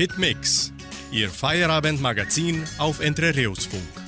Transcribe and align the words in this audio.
Hitmix, 0.00 0.72
Ihr 1.12 1.28
Feierabendmagazin 1.28 2.64
auf 2.78 3.00
Entre 3.00 3.34
Funk. 3.34 3.99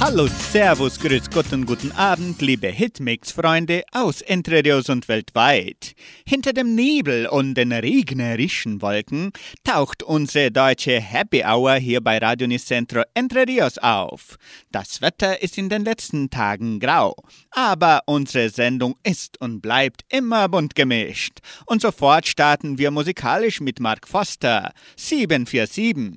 Hallo, 0.00 0.28
Servus, 0.28 0.98
Grüß 0.98 1.28
Gott 1.28 1.52
und 1.52 1.66
guten 1.66 1.92
Abend, 1.92 2.40
liebe 2.40 2.68
Hitmix-Freunde 2.68 3.82
aus 3.92 4.22
Entre 4.22 4.64
Rios 4.64 4.88
und 4.88 5.08
weltweit. 5.08 5.94
Hinter 6.26 6.54
dem 6.54 6.74
Nebel 6.74 7.26
und 7.26 7.52
den 7.52 7.70
regnerischen 7.70 8.80
Wolken 8.80 9.30
taucht 9.62 10.02
unsere 10.02 10.50
deutsche 10.50 10.98
Happy 10.98 11.44
Hour 11.44 11.74
hier 11.74 12.00
bei 12.00 12.16
Radio 12.16 12.48
Nicentro 12.48 13.02
Entre 13.12 13.46
Rios 13.46 13.76
auf. 13.76 14.38
Das 14.72 15.02
Wetter 15.02 15.42
ist 15.42 15.58
in 15.58 15.68
den 15.68 15.84
letzten 15.84 16.30
Tagen 16.30 16.80
grau, 16.80 17.14
aber 17.50 18.00
unsere 18.06 18.48
Sendung 18.48 18.96
ist 19.02 19.38
und 19.38 19.60
bleibt 19.60 20.06
immer 20.08 20.48
bunt 20.48 20.74
gemischt. 20.74 21.40
Und 21.66 21.82
sofort 21.82 22.26
starten 22.26 22.78
wir 22.78 22.90
musikalisch 22.90 23.60
mit 23.60 23.80
Mark 23.80 24.08
Foster, 24.08 24.72
747. 24.96 26.16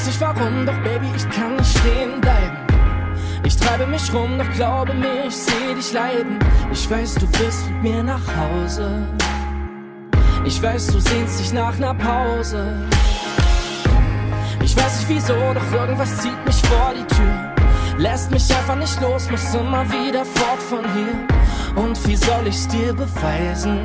weiß 0.00 0.06
nicht 0.06 0.20
warum, 0.22 0.64
doch 0.64 0.78
Baby, 0.78 1.08
ich 1.14 1.28
kann 1.28 1.56
nicht 1.56 1.78
stehen 1.78 2.20
bleiben. 2.22 2.56
Ich 3.44 3.54
treibe 3.56 3.86
mich 3.86 4.12
rum, 4.14 4.38
doch 4.38 4.50
glaube 4.54 4.94
mir, 4.94 5.26
ich 5.26 5.36
seh 5.36 5.74
dich 5.74 5.92
leiden. 5.92 6.38
Ich 6.72 6.90
weiß, 6.90 7.16
du 7.16 7.26
willst 7.38 7.68
mit 7.68 7.82
mir 7.82 8.02
nach 8.02 8.22
Hause. 8.34 9.06
Ich 10.46 10.62
weiß, 10.62 10.86
du 10.86 11.00
sehnst 11.00 11.40
dich 11.40 11.52
nach 11.52 11.76
ner 11.78 11.92
Pause. 11.92 12.88
Ich 14.62 14.74
weiß 14.74 15.00
nicht 15.00 15.08
wieso, 15.08 15.34
doch 15.34 15.72
irgendwas 15.72 16.16
zieht 16.18 16.46
mich 16.46 16.62
vor 16.62 16.94
die 16.96 17.14
Tür. 17.14 17.54
Lässt 17.98 18.30
mich 18.30 18.48
einfach 18.56 18.76
nicht 18.76 18.98
los, 19.02 19.30
muss 19.30 19.54
immer 19.54 19.84
wieder 19.90 20.24
fort 20.24 20.62
von 20.62 20.84
hier. 20.94 21.82
Und 21.84 22.08
wie 22.08 22.16
soll 22.16 22.46
ich's 22.46 22.66
dir 22.68 22.94
beweisen? 22.94 23.80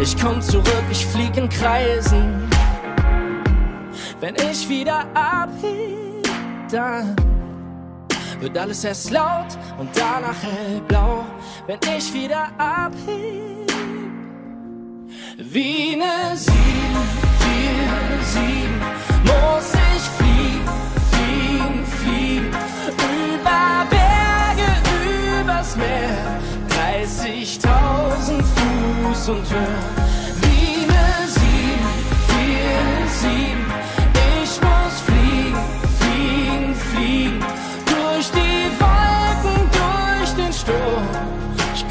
Ich 0.00 0.16
komm 0.18 0.40
zurück, 0.40 0.84
ich 0.90 1.04
flieg 1.04 1.36
in 1.36 1.50
Kreisen. 1.50 2.51
Wenn 4.20 4.34
ich 4.36 4.68
wieder 4.68 5.06
abheb, 5.14 6.28
dann 6.70 7.16
wird 8.40 8.56
alles 8.58 8.84
erst 8.84 9.10
laut 9.10 9.58
und 9.78 9.88
danach 9.94 10.42
hellblau. 10.42 11.24
Wenn 11.66 11.78
ich 11.96 12.12
wieder 12.12 12.48
abheb, 12.58 13.72
wie 15.38 15.96
ne 15.96 16.34
747 16.34 16.52
muss 19.24 19.72
ich 19.94 20.02
fliegen, 20.18 20.68
fliegen, 21.10 21.86
fliegen. 21.86 22.50
Über 23.34 23.86
Berge, 23.90 24.70
übers 25.40 25.76
Meer, 25.76 26.40
30.000 26.68 28.42
Fuß 28.42 29.28
und 29.28 29.50
höher. 29.50 30.11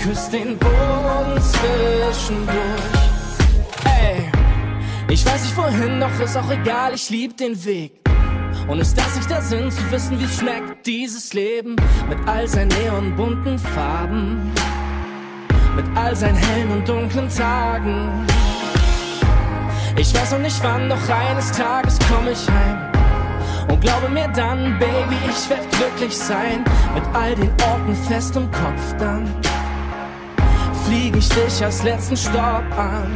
Ich 0.01 0.07
küsse 0.07 0.31
den 0.31 0.57
Boden 0.57 1.39
zwischendurch. 1.39 2.55
Ey, 3.85 4.31
ich 5.07 5.23
weiß 5.23 5.43
nicht 5.43 5.55
wohin, 5.55 5.99
doch 5.99 6.19
ist 6.19 6.35
auch 6.35 6.49
egal, 6.49 6.95
ich 6.95 7.11
lieb 7.11 7.37
den 7.37 7.63
Weg. 7.65 8.01
Und 8.67 8.79
ist 8.79 8.97
das 8.97 9.15
nicht 9.15 9.29
der 9.29 9.43
Sinn, 9.43 9.69
zu 9.69 9.91
wissen, 9.91 10.19
wie 10.19 10.27
schmeckt, 10.27 10.87
dieses 10.87 11.33
Leben? 11.33 11.75
Mit 12.09 12.17
all 12.25 12.47
seinen 12.47 12.69
neonbunten 12.69 13.59
Farben. 13.59 14.51
Mit 15.75 15.85
all 15.93 16.15
seinen 16.15 16.35
hellen 16.35 16.71
und 16.71 16.89
dunklen 16.89 17.29
Tagen. 17.29 18.25
Ich 19.97 20.15
weiß 20.15 20.31
noch 20.31 20.39
nicht 20.39 20.63
wann, 20.63 20.89
doch 20.89 21.09
eines 21.09 21.51
Tages 21.51 21.99
komm 22.09 22.27
ich 22.27 22.49
heim. 22.49 23.69
Und 23.69 23.79
glaube 23.81 24.09
mir 24.09 24.27
dann, 24.29 24.79
Baby, 24.79 25.15
ich 25.29 25.47
werd 25.47 25.69
glücklich 25.69 26.17
sein. 26.17 26.63
Mit 26.95 27.03
all 27.13 27.35
den 27.35 27.51
Orten 27.69 27.95
fest 28.07 28.35
im 28.35 28.49
Kopf 28.49 28.95
dann. 28.97 29.31
Flieg 30.91 31.15
ich 31.15 31.29
dich 31.29 31.63
als 31.63 31.83
letzten 31.83 32.17
Stopp 32.17 32.65
an. 32.77 33.15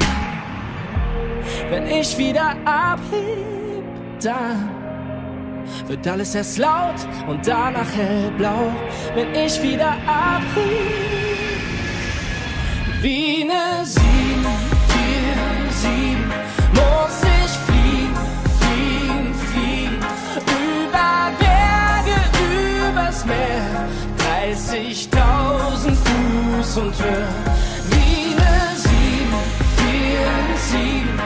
Wenn 1.69 1.86
ich 1.88 2.18
wieder 2.18 2.56
abheb, 2.63 3.84
dann 4.22 4.69
wird 5.85 6.08
alles 6.08 6.35
erst 6.35 6.58
laut 6.58 6.96
und 7.28 7.46
danach 7.46 7.94
hellblau. 7.94 8.72
Wenn 9.14 9.35
ich 9.35 9.62
wieder 9.62 9.91
abheb, 10.08 10.56
wie 13.02 13.44
ne 13.44 13.84
747 13.84 14.00
muss 16.72 17.24
ich 17.44 17.52
fliegen, 17.66 18.16
fliegen, 18.58 19.35
fliegen. 19.52 20.00
Über 20.47 21.30
Berge, 21.41 22.19
übers 22.90 23.25
Meer, 23.25 23.90
30.000 24.47 25.94
Fuß 25.94 26.78
und 26.78 26.96
höher. 27.03 27.54
747, 30.72 31.20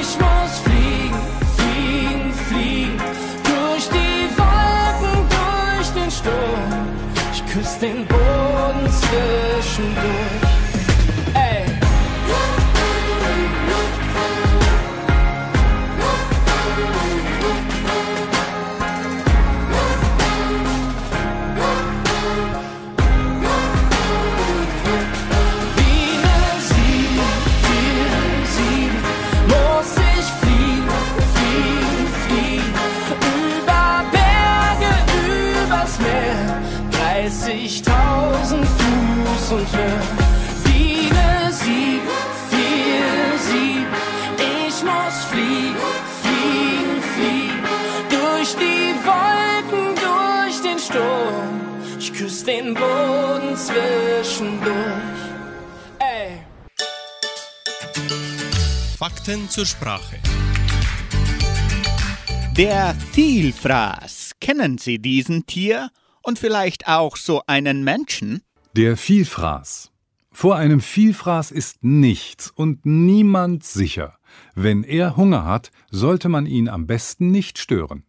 ich 0.00 0.18
muss 0.18 0.58
fliegen, 0.64 1.22
fliegen, 1.56 2.32
fliegen. 2.48 2.98
Durch 3.44 3.88
die 3.88 4.28
Wolken, 4.36 5.28
durch 5.28 5.88
den 5.90 6.10
Sturm. 6.10 6.88
Ich 7.32 7.46
küsse 7.46 7.80
den 7.80 8.06
Boden 8.06 8.90
zwischendurch. 8.90 10.43
Den 52.46 52.74
Boden 52.74 53.56
zwischendurch. 53.56 54.74
Ey. 55.98 56.42
Fakten 58.98 59.48
zur 59.48 59.64
Sprache. 59.64 60.18
Der 62.54 62.94
Vielfraß. 63.12 64.32
Kennen 64.42 64.76
Sie 64.76 64.98
diesen 64.98 65.46
Tier? 65.46 65.88
Und 66.22 66.38
vielleicht 66.38 66.86
auch 66.86 67.16
so 67.16 67.40
einen 67.46 67.82
Menschen? 67.82 68.42
Der 68.76 68.98
Vielfraß. 68.98 69.90
Vor 70.30 70.56
einem 70.56 70.80
Vielfraß 70.80 71.50
ist 71.50 71.82
nichts 71.82 72.50
und 72.50 72.84
niemand 72.84 73.64
sicher. 73.64 74.18
Wenn 74.54 74.84
er 74.84 75.16
Hunger 75.16 75.46
hat, 75.46 75.70
sollte 75.90 76.28
man 76.28 76.44
ihn 76.44 76.68
am 76.68 76.86
besten 76.86 77.30
nicht 77.30 77.58
stören. 77.58 78.04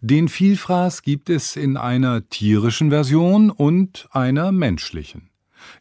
Den 0.00 0.28
Vielfraß 0.28 1.02
gibt 1.02 1.30
es 1.30 1.56
in 1.56 1.76
einer 1.76 2.28
tierischen 2.28 2.90
Version 2.90 3.50
und 3.50 4.08
einer 4.12 4.52
menschlichen. 4.52 5.30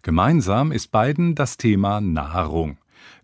Gemeinsam 0.02 0.72
ist 0.72 0.92
beiden 0.92 1.36
das 1.36 1.58
Thema 1.58 2.02
Nahrung. 2.02 2.78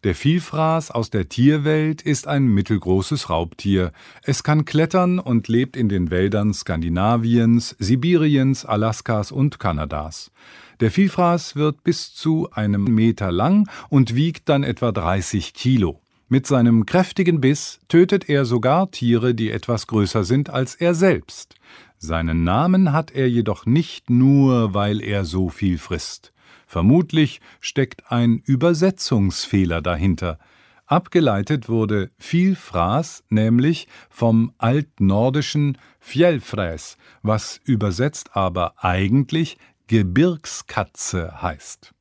Der 0.03 0.15
Vielfraß 0.15 0.91
aus 0.91 1.09
der 1.09 1.29
Tierwelt 1.29 2.01
ist 2.01 2.27
ein 2.27 2.45
mittelgroßes 2.45 3.29
Raubtier. 3.29 3.91
Es 4.21 4.43
kann 4.43 4.65
klettern 4.65 5.19
und 5.19 5.47
lebt 5.47 5.75
in 5.75 5.89
den 5.89 6.11
Wäldern 6.11 6.53
Skandinaviens, 6.53 7.75
Sibiriens, 7.79 8.65
Alaskas 8.65 9.31
und 9.31 9.59
Kanadas. 9.59 10.31
Der 10.79 10.91
Vielfraß 10.91 11.55
wird 11.55 11.83
bis 11.83 12.13
zu 12.13 12.49
einem 12.51 12.83
Meter 12.83 13.31
lang 13.31 13.67
und 13.89 14.15
wiegt 14.15 14.47
dann 14.47 14.63
etwa 14.63 14.91
30 14.91 15.53
Kilo. 15.53 16.01
Mit 16.27 16.47
seinem 16.47 16.87
kräftigen 16.87 17.39
Biss 17.39 17.79
tötet 17.87 18.29
er 18.29 18.45
sogar 18.45 18.89
Tiere, 18.89 19.35
die 19.35 19.51
etwas 19.51 19.85
größer 19.85 20.23
sind 20.23 20.49
als 20.49 20.73
er 20.73 20.95
selbst. 20.95 21.53
Seinen 21.99 22.43
Namen 22.43 22.91
hat 22.91 23.11
er 23.11 23.29
jedoch 23.29 23.67
nicht 23.67 24.09
nur, 24.09 24.73
weil 24.73 25.01
er 25.01 25.23
so 25.23 25.49
viel 25.49 25.77
frisst. 25.77 26.33
Vermutlich 26.65 27.41
steckt 27.59 28.11
ein 28.11 28.41
Übersetzungsfehler 28.43 29.83
dahinter. 29.83 30.39
Abgeleitet 30.87 31.69
wurde 31.69 32.09
Vielfraß 32.17 33.23
nämlich 33.29 33.87
vom 34.09 34.51
altnordischen 34.57 35.77
Fjellfräs, 35.99 36.97
was 37.21 37.59
übersetzt 37.65 38.35
aber 38.35 38.83
eigentlich 38.83 39.57
Gebirgskatze 39.87 41.41
heißt. 41.41 41.94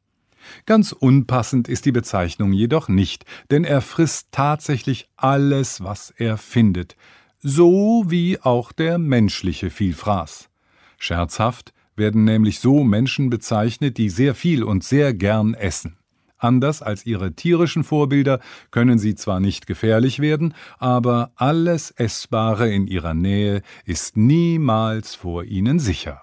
Ganz 0.67 0.93
unpassend 0.93 1.69
ist 1.69 1.85
die 1.85 1.93
Bezeichnung 1.93 2.52
jedoch 2.52 2.88
nicht, 2.88 3.25
denn 3.50 3.64
er 3.64 3.81
frisst 3.81 4.29
tatsächlich 4.32 5.08
alles, 5.17 5.82
was 5.82 6.12
er 6.17 6.37
findet, 6.37 6.96
so 7.41 8.05
wie 8.06 8.41
auch 8.41 8.73
der 8.73 8.99
menschliche 8.99 9.70
Vielfraß. 9.70 10.49
Scherzhaft 10.99 11.73
werden 11.96 12.25
nämlich 12.25 12.61
so 12.61 12.82
Menschen 12.85 13.31
bezeichnet, 13.31 13.99
die 13.99 14.08
sehr 14.08 14.35
viel 14.35 14.64
und 14.64 14.85
sehr 14.85 15.14
gern 15.14 15.55
essen. 15.55 15.96
Anders 16.38 16.82
als 16.82 17.06
ihre 17.06 17.32
tierischen 17.32 17.85
Vorbilder 17.85 18.40
können 18.70 18.99
sie 18.99 19.14
zwar 19.14 19.40
nicht 19.40 19.67
gefährlich 19.67 20.19
werden, 20.19 20.55
aber 20.79 21.32
alles 21.37 21.90
Essbare 21.90 22.70
in 22.70 22.87
ihrer 22.87 23.14
Nähe 23.14 23.62
ist 23.87 24.17
niemals 24.17 25.14
vor 25.14 25.44
ihnen 25.44 25.79
sicher. 25.79 26.23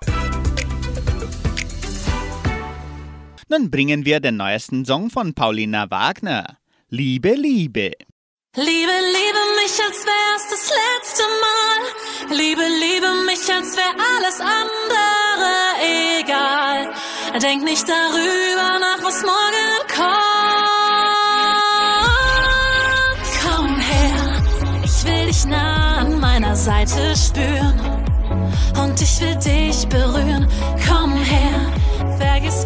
Nun 3.51 3.69
bringen 3.69 4.06
wir 4.06 4.21
den 4.21 4.38
neuesten 4.38 4.86
Song 4.86 5.09
von 5.09 5.33
Paulina 5.33 5.92
Wagner. 5.92 6.56
Liebe, 6.88 7.33
Liebe. 7.33 7.92
Liebe, 8.56 8.95
liebe 9.18 9.42
mich, 9.59 9.77
als 9.86 10.06
wär's 10.07 10.45
das 10.50 10.71
letzte 10.81 11.24
Mal. 11.44 11.81
Liebe, 12.38 12.62
liebe 12.62 13.07
mich, 13.25 13.53
als 13.53 13.75
wär 13.75 13.94
alles 14.15 14.39
andere 14.39 15.51
egal. 16.21 16.94
Denk 17.42 17.65
nicht 17.65 17.86
darüber 17.89 18.80
nach, 18.80 19.03
was 19.03 19.21
morgen 19.21 19.71
kommt. 19.89 20.07
Komm 23.44 23.75
her, 23.75 24.42
ich 24.86 25.03
will 25.03 25.25
dich 25.27 25.44
nah 25.44 25.98
an 25.98 26.21
meiner 26.21 26.56
Seite 26.56 27.13
spüren. 27.18 27.77
Und 28.81 29.01
ich 29.01 29.19
will 29.19 29.36
dich 29.36 29.86
berühren. 29.89 30.48
Komm 30.88 31.00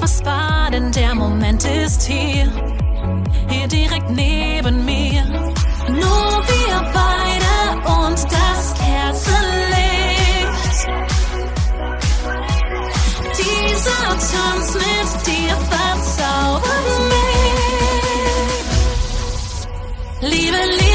was 0.05 0.23
war, 0.23 0.69
denn 0.69 0.91
der 0.91 1.15
Moment 1.15 1.65
ist 1.65 2.03
hier. 2.03 2.47
Hier 3.49 3.67
direkt 3.67 4.11
neben 4.11 4.85
mir. 4.85 5.23
Nur 6.03 6.33
wir 6.51 6.75
beide 6.99 7.53
und 7.99 8.19
das 8.37 8.61
Kerzenlicht. 8.83 10.79
Dieser 13.41 14.09
Tanz 14.29 14.67
mit 14.85 15.09
dir 15.29 15.55
verzaubert 15.73 16.87
mich. 17.11 17.29
Liebe, 20.31 20.61
liebe 20.81 20.94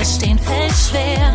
widerstehen 0.00 0.38
fällt 0.38 0.72
schwer. 0.72 1.29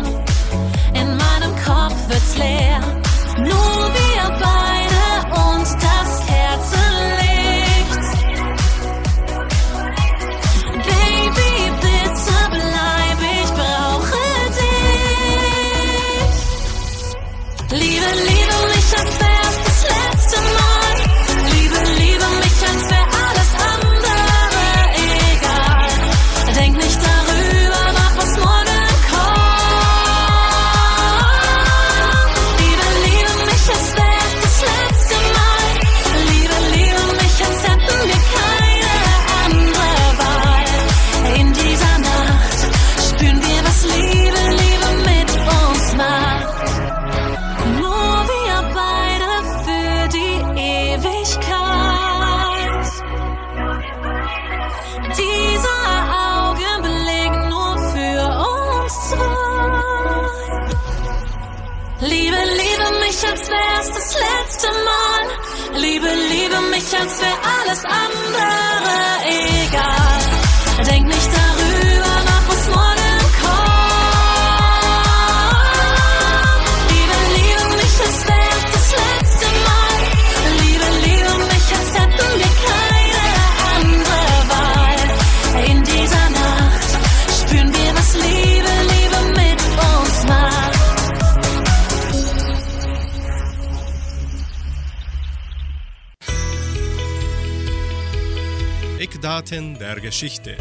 Geschichte. 100.06 100.56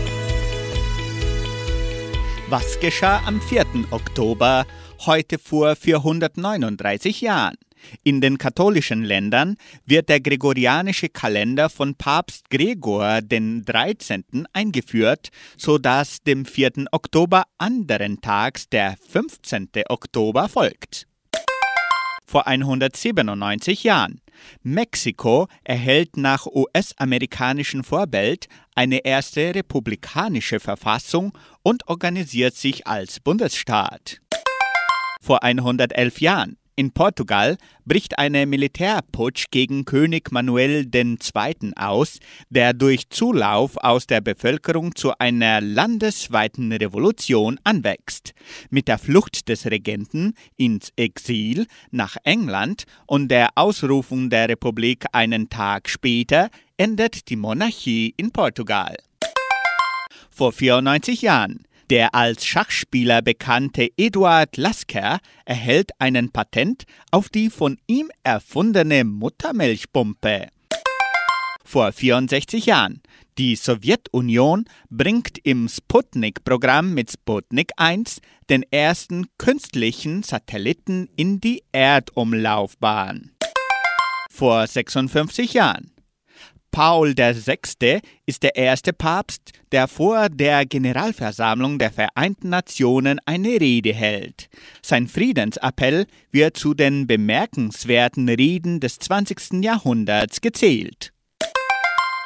Was 2.50 2.80
geschah 2.80 3.22
am 3.28 3.40
4. 3.40 3.64
Oktober, 3.92 4.66
heute 5.06 5.38
vor 5.38 5.76
439 5.76 7.22
Jahren? 7.22 7.54
In 8.04 8.22
den 8.22 8.40
katholischen 8.40 9.04
Ländern 9.04 9.58
wird 9.86 10.10
der 10.10 10.20
gregorianische 10.20 11.10
Kalender 11.10 11.70
von 11.70 11.94
Papst 11.94 12.50
Gregor 12.50 13.22
den 13.22 13.64
13. 13.64 14.48
eingeführt, 14.52 15.30
sodass 15.58 16.24
dem 16.24 16.46
4. 16.46 16.86
Oktober 16.92 17.44
anderen 17.60 18.22
Tags 18.22 18.68
der 18.68 18.96
15. 19.10 19.70
Oktober 19.90 20.50
folgt. 20.50 21.06
Vor 22.26 22.48
197 22.48 23.84
Jahren. 23.84 24.22
Mexiko 24.64 25.48
erhält 25.64 26.18
nach 26.18 26.46
US-amerikanischem 26.46 27.84
Vorbild 27.84 28.48
eine 28.76 29.06
erste 29.06 29.56
republikanische 29.56 30.60
Verfassung 30.60 31.38
und 31.64 31.88
organisiert 31.88 32.56
sich 32.56 32.88
als 32.88 33.20
Bundesstaat. 33.20 34.22
Vor 35.22 35.44
111 35.44 36.22
Jahren. 36.22 36.58
In 36.78 36.92
Portugal 36.92 37.56
bricht 37.86 38.20
eine 38.20 38.46
Militärputsch 38.46 39.46
gegen 39.50 39.86
König 39.86 40.34
Manuel 40.34 40.86
II. 40.94 41.72
aus, 41.78 42.20
der 42.50 42.74
durch 42.74 43.10
Zulauf 43.10 43.78
aus 43.78 44.08
der 44.08 44.20
Bevölkerung 44.20 44.94
zu 44.94 45.18
einer 45.18 45.62
landesweiten 45.62 46.74
Revolution 46.74 47.58
anwächst. 47.64 48.34
Mit 48.70 48.90
der 48.90 48.98
Flucht 48.98 49.48
des 49.48 49.66
Regenten 49.68 50.34
ins 50.58 50.92
Exil 50.98 51.66
nach 51.92 52.18
England 52.26 52.84
und 53.08 53.30
der 53.30 53.52
Ausrufung 53.56 54.30
der 54.30 54.50
Republik 54.50 55.06
einen 55.14 55.48
Tag 55.50 55.88
später 55.88 56.50
endet 56.76 57.30
die 57.30 57.38
Monarchie 57.38 58.14
in 58.18 58.32
Portugal. 58.32 58.98
Vor 60.30 60.52
94 60.52 61.22
Jahren. 61.22 61.64
Der 61.92 62.16
als 62.16 62.44
Schachspieler 62.46 63.22
bekannte 63.22 63.90
Eduard 63.96 64.58
Lasker 64.58 65.20
erhält 65.46 65.92
einen 66.00 66.32
Patent 66.32 66.86
auf 67.12 67.30
die 67.30 67.52
von 67.52 67.78
ihm 67.86 68.10
erfundene 68.24 69.04
Muttermilchpumpe. 69.04 70.48
Vor 71.64 71.92
64 71.92 72.66
Jahren. 72.66 73.02
Die 73.38 73.56
Sowjetunion 73.56 74.66
bringt 74.90 75.38
im 75.44 75.68
Sputnik-Programm 75.68 76.94
mit 76.94 77.12
Sputnik 77.12 77.72
1 77.78 78.20
den 78.50 78.64
ersten 78.72 79.28
künstlichen 79.38 80.24
Satelliten 80.24 81.10
in 81.16 81.40
die 81.40 81.64
Erdumlaufbahn. 81.72 83.32
Vor 84.32 84.66
56 84.66 85.54
Jahren. 85.54 85.95
Paul 86.76 87.16
VI. 87.16 88.02
ist 88.26 88.44
der 88.44 88.58
erste 88.58 88.92
Papst, 88.92 89.54
der 89.72 89.88
vor 89.88 90.28
der 90.28 90.66
Generalversammlung 90.66 91.80
der 91.80 91.90
Vereinten 91.90 92.50
Nationen 92.50 93.18
eine 93.26 93.62
Rede 93.62 93.94
hält. 93.94 94.50
Sein 94.82 95.08
Friedensappell 95.08 96.06
wird 96.34 96.58
zu 96.58 96.74
den 96.74 97.08
bemerkenswerten 97.08 98.28
Reden 98.28 98.82
des 98.82 99.00
20. 99.00 99.64
Jahrhunderts 99.64 100.42
gezählt. 100.42 101.14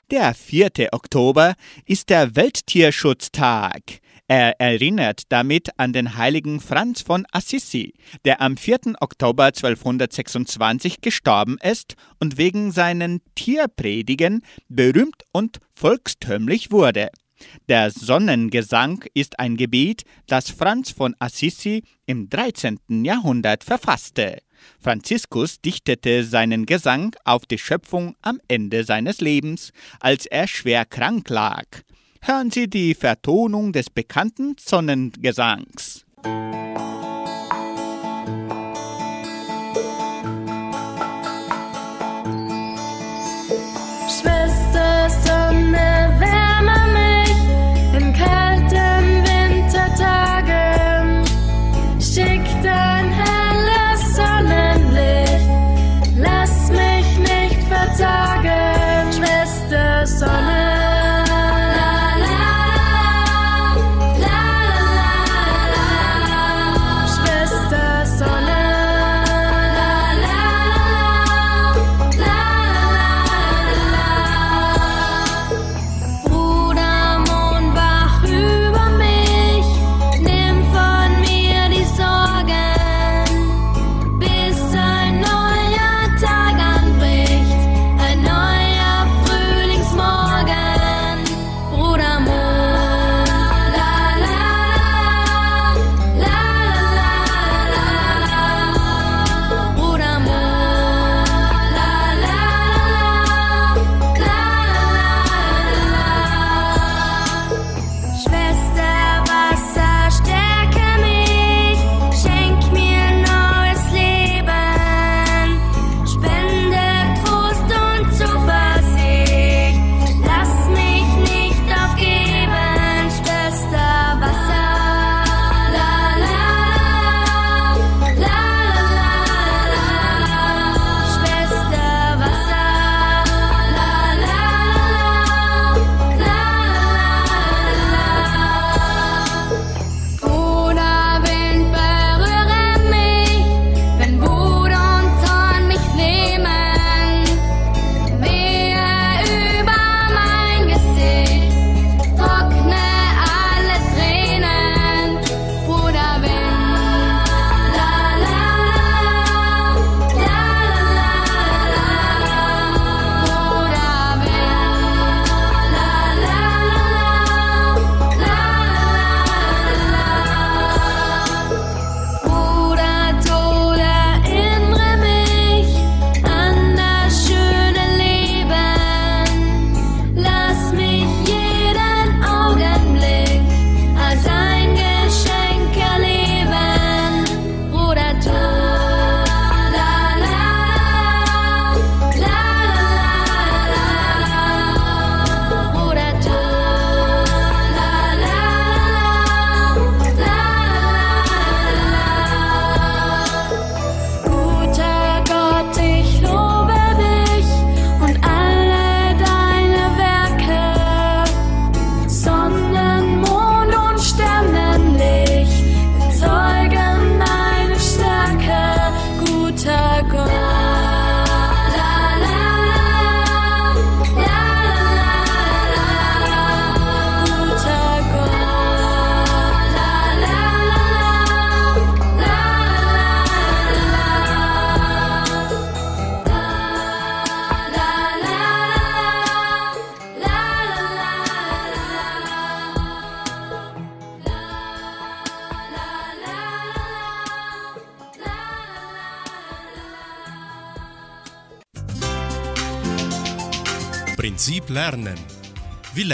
Der 0.09 0.33
4. 0.33 0.71
Oktober 0.93 1.53
ist 1.85 2.09
der 2.09 2.35
Welttierschutztag. 2.35 3.83
Er 4.31 4.61
erinnert 4.61 5.23
damit 5.29 5.71
an 5.77 5.91
den 5.91 6.15
heiligen 6.15 6.59
Franz 6.59 7.01
von 7.01 7.25
Assisi, 7.31 7.95
der 8.25 8.41
am 8.41 8.57
4. 8.57 8.93
Oktober 8.99 9.45
1226 9.45 11.01
gestorben 11.01 11.57
ist 11.63 11.95
und 12.19 12.37
wegen 12.37 12.71
seinen 12.71 13.21
Tierpredigen 13.33 14.43
berühmt 14.67 15.23
und 15.31 15.57
volkstümlich 15.73 16.69
wurde. 16.69 17.09
Der 17.69 17.89
Sonnengesang 17.89 19.03
ist 19.15 19.39
ein 19.39 19.57
Gebet, 19.57 20.03
das 20.27 20.51
Franz 20.51 20.91
von 20.91 21.15
Assisi 21.17 21.81
im 22.05 22.29
13. 22.29 22.77
Jahrhundert 23.03 23.63
verfasste. 23.63 24.43
Franziskus 24.79 25.59
dichtete 25.59 26.23
seinen 26.23 26.67
Gesang 26.67 27.15
auf 27.23 27.47
die 27.47 27.57
Schöpfung 27.57 28.15
am 28.21 28.39
Ende 28.47 28.83
seines 28.83 29.21
Lebens, 29.21 29.71
als 29.99 30.27
er 30.27 30.47
schwer 30.47 30.85
krank 30.85 31.27
lag. 31.29 31.65
Hören 32.21 32.51
Sie 32.51 32.69
die 32.69 32.95
Vertonung 32.95 33.71
des 33.71 33.89
bekannten 33.89 34.55
Sonnengesangs. 34.59 36.05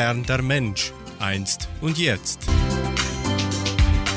Der 0.05 0.43
Mensch 0.43 0.93
einst 1.19 1.67
und 1.81 1.97
jetzt? 1.97 2.39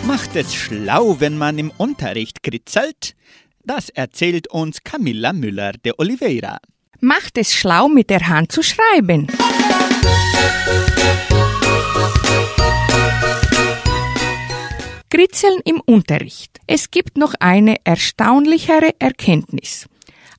Macht 0.06 0.36
es 0.36 0.54
schlau, 0.54 1.18
wenn 1.18 1.38
man 1.38 1.58
im 1.58 1.72
Unterricht 1.78 2.42
kritzelt? 2.42 3.14
Das 3.64 3.88
erzählt 3.88 4.48
uns 4.48 4.84
Camilla 4.84 5.32
Müller 5.32 5.72
de 5.72 5.94
Oliveira. 5.96 6.58
Macht 7.00 7.38
es 7.38 7.54
schlau, 7.54 7.88
mit 7.88 8.10
der 8.10 8.28
Hand 8.28 8.52
zu 8.52 8.62
schreiben. 8.62 9.28
Kritzeln 15.08 15.60
im 15.64 15.80
Unterricht. 15.80 16.60
Es 16.66 16.90
gibt 16.90 17.16
noch 17.16 17.32
eine 17.40 17.76
erstaunlichere 17.84 18.90
Erkenntnis. 18.98 19.88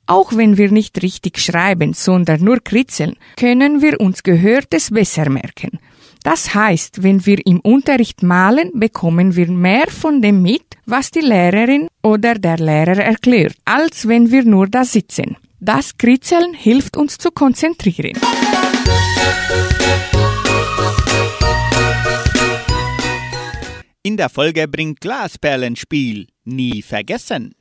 Auch 0.09 0.35
wenn 0.35 0.57
wir 0.57 0.71
nicht 0.71 1.03
richtig 1.03 1.37
schreiben, 1.37 1.93
sondern 1.93 2.43
nur 2.43 2.61
kritzeln, 2.63 3.15
können 3.37 3.83
wir 3.83 4.01
uns 4.01 4.23
Gehörtes 4.23 4.89
besser 4.89 5.29
merken. 5.29 5.77
Das 6.23 6.55
heißt, 6.55 7.03
wenn 7.03 7.27
wir 7.27 7.45
im 7.45 7.59
Unterricht 7.59 8.23
malen, 8.23 8.71
bekommen 8.73 9.35
wir 9.35 9.47
mehr 9.51 9.87
von 9.87 10.23
dem 10.23 10.41
mit, 10.41 10.63
was 10.87 11.11
die 11.11 11.19
Lehrerin 11.19 11.87
oder 12.01 12.33
der 12.33 12.57
Lehrer 12.57 12.97
erklärt, 12.97 13.55
als 13.65 14.07
wenn 14.07 14.31
wir 14.31 14.45
nur 14.45 14.65
da 14.65 14.83
sitzen. 14.83 15.37
Das 15.59 15.95
Kritzeln 15.95 16.55
hilft 16.55 16.97
uns 16.97 17.19
zu 17.19 17.29
konzentrieren. 17.29 18.19
In 24.01 24.17
der 24.17 24.29
Folge 24.29 24.67
bringt 24.67 25.01
Glasperlenspiel. 25.01 26.25
Nie 26.45 26.81
vergessen. 26.81 27.53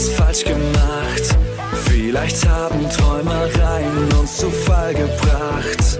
Vieles 0.00 0.08
falsch 0.10 0.44
gemacht. 0.44 1.36
Vielleicht 1.84 2.46
haben 2.48 2.88
Träumereien 2.90 4.12
uns 4.18 4.38
zu 4.38 4.50
Fall 4.50 4.94
gebracht. 4.94 5.98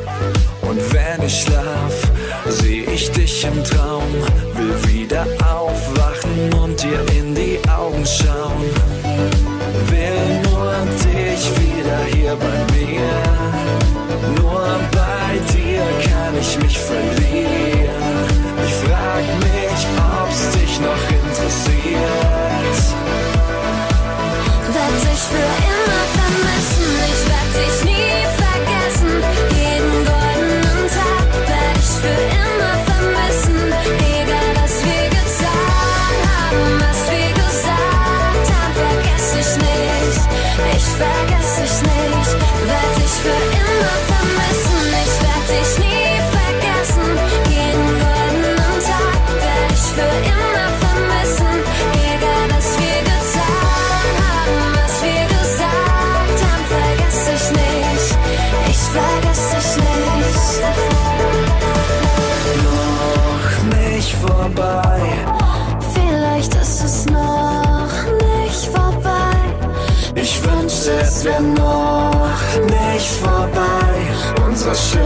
Und 0.63 0.79
wenn 0.93 1.27
ich 1.27 1.43
schlaf, 1.43 2.11
seh 2.49 2.83
ich 2.83 3.11
dich 3.13 3.45
im 3.45 3.63
Traum. 3.65 4.13
Will 4.55 4.95
wieder 4.95 5.27
aufwachen 5.45 6.53
und 6.63 6.83
dir 6.83 7.01
in 7.19 7.35
die 7.35 7.59
Augen 7.69 8.05
schauen. 8.07 8.65
Will 9.89 10.41
nur 10.45 10.75
dich 11.05 11.51
wieder 11.59 12.05
hier 12.15 12.37
bei 12.37 12.47
mir. 12.47 12.70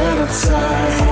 Unsere 0.05 0.17
schöne 0.17 0.29
Zeit. 0.29 1.04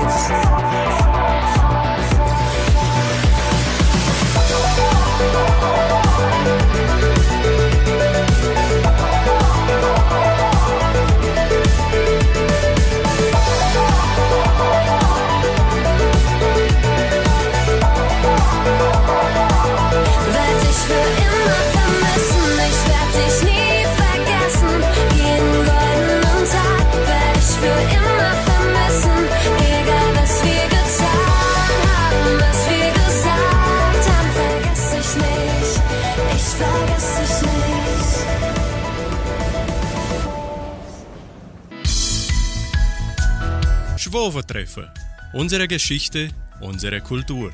Schwovertreffen. 44.13 44.91
Unsere 45.33 45.67
Geschichte, 45.67 46.29
unsere 46.61 47.01
Kultur. 47.01 47.51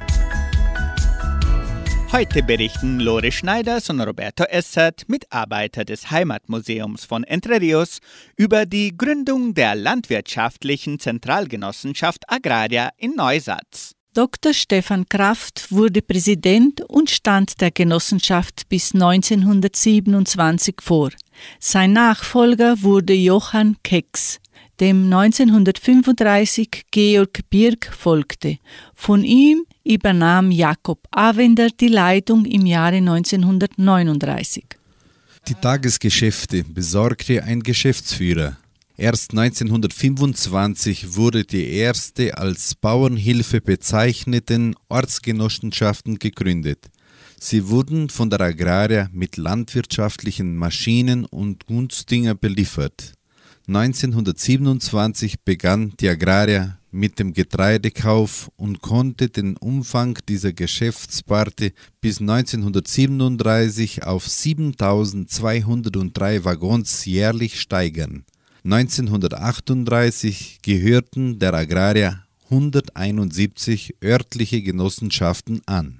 Heute 2.10 2.42
berichten 2.42 2.98
Lore 2.98 3.30
Schneiders 3.30 3.88
und 3.90 4.00
Roberto 4.00 4.42
Essert, 4.42 5.08
Mitarbeiter 5.08 5.84
des 5.84 6.10
Heimatmuseums 6.10 7.04
von 7.04 7.22
Entre 7.22 7.60
Rios, 7.60 8.00
über 8.36 8.66
die 8.66 8.96
Gründung 8.98 9.54
der 9.54 9.76
landwirtschaftlichen 9.76 10.98
Zentralgenossenschaft 10.98 12.28
Agraria 12.28 12.90
in 12.96 13.14
Neusatz. 13.14 13.92
Dr. 14.14 14.52
Stefan 14.52 15.08
Kraft 15.08 15.70
wurde 15.70 16.02
Präsident 16.02 16.80
und 16.88 17.08
stand 17.08 17.60
der 17.60 17.70
Genossenschaft 17.70 18.68
bis 18.68 18.94
1927 18.94 20.74
vor. 20.82 21.10
Sein 21.60 21.92
Nachfolger 21.92 22.82
wurde 22.82 23.12
Johann 23.14 23.76
Kecks. 23.84 24.40
Dem 24.80 25.12
1935 25.12 26.86
Georg 26.90 27.40
Birk 27.50 27.92
folgte. 27.92 28.58
Von 28.94 29.24
ihm 29.24 29.64
übernahm 29.84 30.50
Jakob 30.50 31.06
Avender 31.10 31.68
die 31.68 31.88
Leitung 31.88 32.44
im 32.44 32.66
Jahre 32.66 32.96
1939. 32.96 34.64
Die 35.48 35.54
Tagesgeschäfte 35.54 36.64
besorgte 36.64 37.42
ein 37.42 37.62
Geschäftsführer. 37.62 38.56
Erst 38.96 39.30
1925 39.30 41.14
wurde 41.14 41.44
die 41.44 41.68
erste 41.70 42.36
als 42.36 42.74
Bauernhilfe 42.74 43.60
bezeichneten 43.60 44.74
Ortsgenossenschaften 44.88 46.18
gegründet. 46.18 46.90
Sie 47.40 47.68
wurden 47.68 48.08
von 48.08 48.28
der 48.28 48.40
Agraria 48.40 49.08
mit 49.12 49.36
landwirtschaftlichen 49.36 50.56
Maschinen 50.56 51.24
und 51.24 51.66
Gunstdinger 51.66 52.34
beliefert. 52.34 53.12
1927 53.68 55.44
begann 55.44 55.92
die 56.00 56.08
Agraria 56.08 56.78
mit 56.90 57.18
dem 57.18 57.34
Getreidekauf 57.34 58.50
und 58.56 58.80
konnte 58.80 59.28
den 59.28 59.58
Umfang 59.58 60.18
dieser 60.26 60.54
Geschäftsparte 60.54 61.74
bis 62.00 62.18
1937 62.18 64.04
auf 64.04 64.26
7203 64.26 66.46
Waggons 66.46 67.04
jährlich 67.04 67.60
steigern. 67.60 68.24
1938 68.64 70.60
gehörten 70.62 71.38
der 71.38 71.52
Agraria 71.52 72.24
171 72.44 73.96
örtliche 74.02 74.62
Genossenschaften 74.62 75.60
an. 75.66 75.97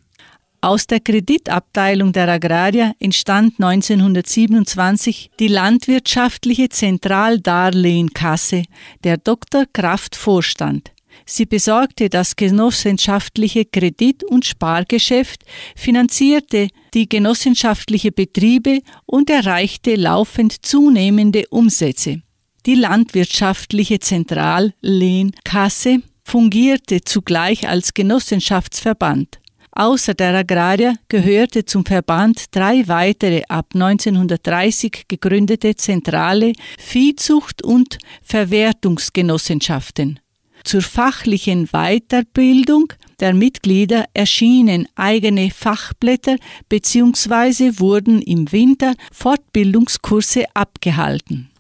Aus 0.61 0.88
der 0.88 0.99
Kreditabteilung 0.99 2.12
der 2.12 2.29
Agraria 2.29 2.92
entstand 2.99 3.61
1927 3.61 5.31
die 5.38 5.47
Landwirtschaftliche 5.47 6.68
Zentraldarlehenkasse, 6.68 8.64
der 9.05 9.18
Dr. 9.18 9.66
Kraft 9.73 10.16
vorstand. 10.16 10.90
Sie 11.25 11.47
besorgte 11.47 12.09
das 12.09 12.35
genossenschaftliche 12.35 13.66
Kredit- 13.66 14.25
und 14.25 14.47
Spargeschäft, 14.47 15.44
finanzierte 15.77 16.68
die 16.92 17.09
genossenschaftliche 17.09 18.11
Betriebe 18.11 18.81
und 19.07 19.31
erreichte 19.31 19.94
laufend 19.94 20.66
zunehmende 20.66 21.44
Umsätze. 21.51 22.23
Die 22.66 22.75
landwirtschaftliche 22.75 24.01
Zentrallehnkasse 24.01 26.03
fungierte 26.25 27.03
zugleich 27.03 27.68
als 27.68 27.94
Genossenschaftsverband. 27.94 29.38
Außer 29.79 30.14
der 30.14 30.35
Agraria 30.35 30.95
gehörte 31.07 31.64
zum 31.64 31.85
Verband 31.87 32.47
drei 32.51 32.88
weitere 32.88 33.45
ab 33.49 33.67
1930 33.75 35.05
gegründete 35.07 35.77
zentrale 35.77 36.53
Viehzucht- 36.81 37.62
und 37.62 37.99
Verwertungsgenossenschaften. 38.25 40.19
Zur 40.64 40.83
fachlichen 40.83 41.69
Weiterbildung 41.69 42.93
der 43.21 43.35
Mitglieder 43.35 44.07
erschienen 44.14 44.88
eigene 44.97 45.53
Fachblätter 45.53 46.38
bzw. 46.69 47.79
wurden 47.79 48.21
im 48.21 48.51
Winter 48.51 48.95
Fortbildungskurse 49.12 50.47
abgehalten. 50.55 51.51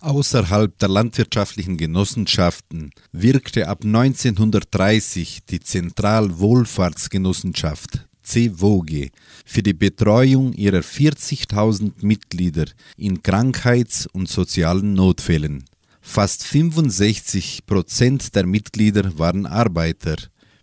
Außerhalb 0.00 0.76
der 0.78 0.88
landwirtschaftlichen 0.88 1.76
Genossenschaften 1.76 2.90
wirkte 3.12 3.68
ab 3.68 3.84
1930 3.84 5.40
die 5.50 5.60
Zentralwohlfahrtsgenossenschaft 5.60 8.08
CWOGE 8.22 9.10
für 9.44 9.62
die 9.62 9.74
Betreuung 9.74 10.54
ihrer 10.54 10.80
40.000 10.80 11.92
Mitglieder 12.00 12.64
in 12.96 13.22
Krankheits- 13.22 14.06
und 14.06 14.30
sozialen 14.30 14.94
Notfällen. 14.94 15.66
Fast 16.00 16.44
65 16.44 17.66
Prozent 17.66 18.34
der 18.34 18.46
Mitglieder 18.46 19.18
waren 19.18 19.44
Arbeiter, 19.44 20.16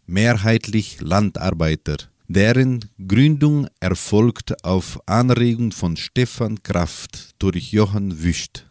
mehrheitlich 0.08 1.00
Landarbeiter. 1.02 1.98
Deren 2.28 2.86
Gründung 3.08 3.68
erfolgt 3.80 4.66
auf 4.66 5.00
Anregung 5.06 5.72
von 5.72 5.96
Stefan 5.96 6.64
Kraft 6.64 7.36
durch 7.38 7.72
Johann 7.72 8.24
Wüst. 8.24 8.67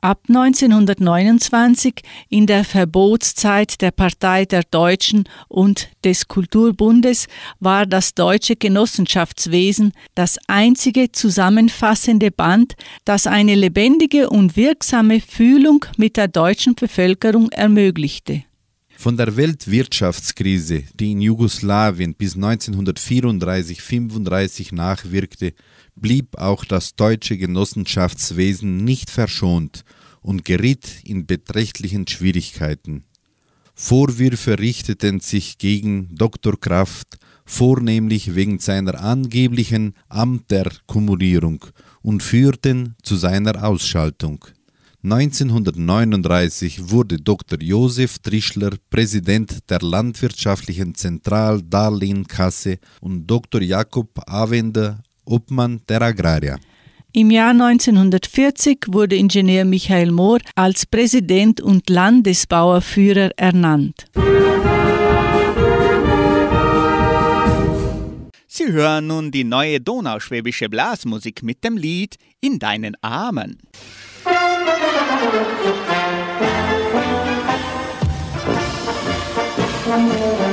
Ab 0.00 0.26
1929, 0.28 2.02
in 2.28 2.46
der 2.46 2.64
Verbotszeit 2.64 3.80
der 3.80 3.90
Partei 3.90 4.44
der 4.44 4.62
Deutschen 4.62 5.24
und 5.48 5.88
des 6.04 6.28
Kulturbundes, 6.28 7.26
war 7.58 7.84
das 7.84 8.14
deutsche 8.14 8.54
Genossenschaftswesen 8.54 9.92
das 10.14 10.38
einzige 10.46 11.10
zusammenfassende 11.10 12.30
Band, 12.30 12.74
das 13.04 13.26
eine 13.26 13.56
lebendige 13.56 14.30
und 14.30 14.56
wirksame 14.56 15.20
Fühlung 15.20 15.84
mit 15.96 16.16
der 16.16 16.28
deutschen 16.28 16.76
Bevölkerung 16.76 17.50
ermöglichte. 17.50 18.44
Von 18.96 19.16
der 19.16 19.36
Weltwirtschaftskrise, 19.36 20.84
die 20.94 21.10
in 21.12 21.22
Jugoslawien 21.22 22.14
bis 22.14 22.36
1934-35 22.36 24.74
nachwirkte, 24.74 25.54
blieb 26.00 26.38
auch 26.38 26.64
das 26.64 26.94
deutsche 26.94 27.36
Genossenschaftswesen 27.36 28.84
nicht 28.84 29.10
verschont 29.10 29.84
und 30.20 30.44
geriet 30.44 31.02
in 31.04 31.26
beträchtlichen 31.26 32.06
Schwierigkeiten. 32.06 33.04
Vorwürfe 33.74 34.58
richteten 34.58 35.20
sich 35.20 35.58
gegen 35.58 36.14
Dr. 36.14 36.58
Kraft, 36.58 37.18
vornehmlich 37.44 38.34
wegen 38.34 38.58
seiner 38.58 39.00
angeblichen 39.00 39.94
Amterkumulierung 40.08 41.64
und 42.02 42.22
führten 42.22 42.96
zu 43.02 43.16
seiner 43.16 43.64
Ausschaltung. 43.64 44.44
1939 45.04 46.90
wurde 46.90 47.18
Dr. 47.18 47.62
Josef 47.62 48.18
Trischler 48.18 48.72
Präsident 48.90 49.70
der 49.70 49.80
Landwirtschaftlichen 49.80 50.96
Zentraldarlehenkasse 50.96 52.78
und 53.00 53.28
Dr. 53.28 53.62
Jakob 53.62 54.10
Avender 54.26 55.00
Obmann 55.28 55.80
der 55.88 56.02
Agraria. 56.02 56.58
Im 57.12 57.30
Jahr 57.30 57.50
1940 57.50 58.86
wurde 58.88 59.16
Ingenieur 59.16 59.64
Michael 59.64 60.12
Mohr 60.12 60.40
als 60.54 60.86
Präsident 60.86 61.60
und 61.60 61.88
Landesbauerführer 61.88 63.30
ernannt. 63.36 64.06
Sie 68.46 68.72
hören 68.72 69.06
nun 69.06 69.30
die 69.30 69.44
neue 69.44 69.80
donauschwäbische 69.80 70.68
Blasmusik 70.68 71.42
mit 71.42 71.64
dem 71.64 71.76
Lied 71.76 72.16
In 72.40 72.58
deinen 72.58 72.96
Armen. 73.02 73.58
Musik 79.86 80.47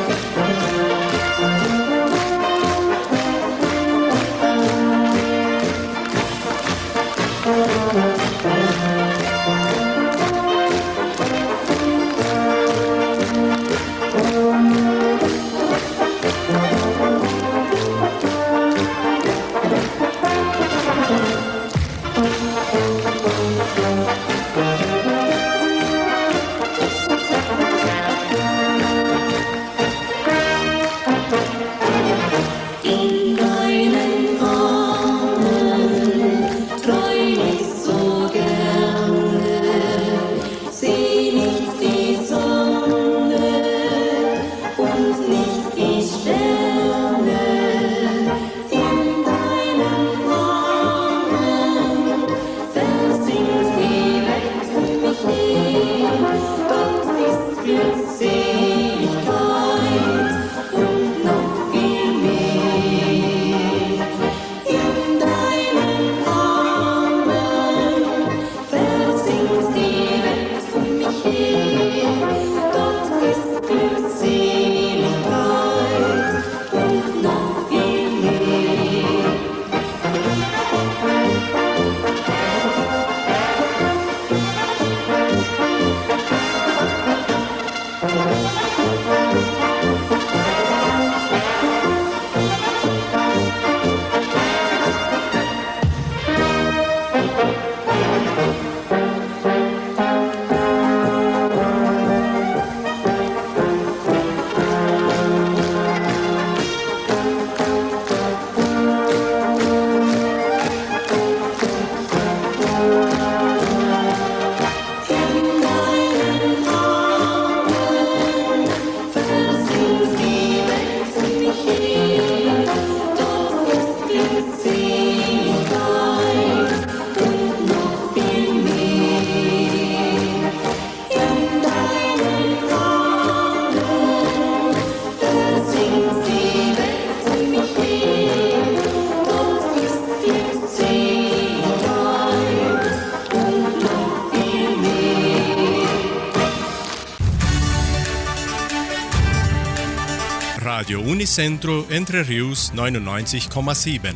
Unicentro 151.38 151.86
Entre 151.90 152.30
Rius 152.30 152.72
99,7. 152.74 154.14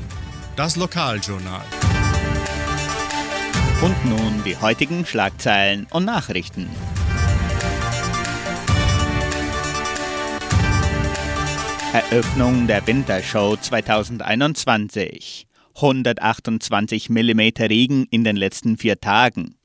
Das 0.56 0.78
Lokaljournal. 0.78 1.66
Und 3.82 4.06
nun 4.06 4.42
die 4.46 4.56
heutigen 4.56 5.06
Schlagzeilen 5.06 5.86
und 5.92 6.06
Nachrichten. 6.06 6.70
Eröffnung 11.92 12.68
der 12.68 12.88
Wintershow 12.88 13.58
2021. 13.58 15.46
128 15.76 17.10
mm 17.10 17.42
Regen 17.64 18.06
in 18.12 18.24
den 18.24 18.38
letzten 18.38 18.78
vier 18.78 19.02
Tagen. 19.02 19.58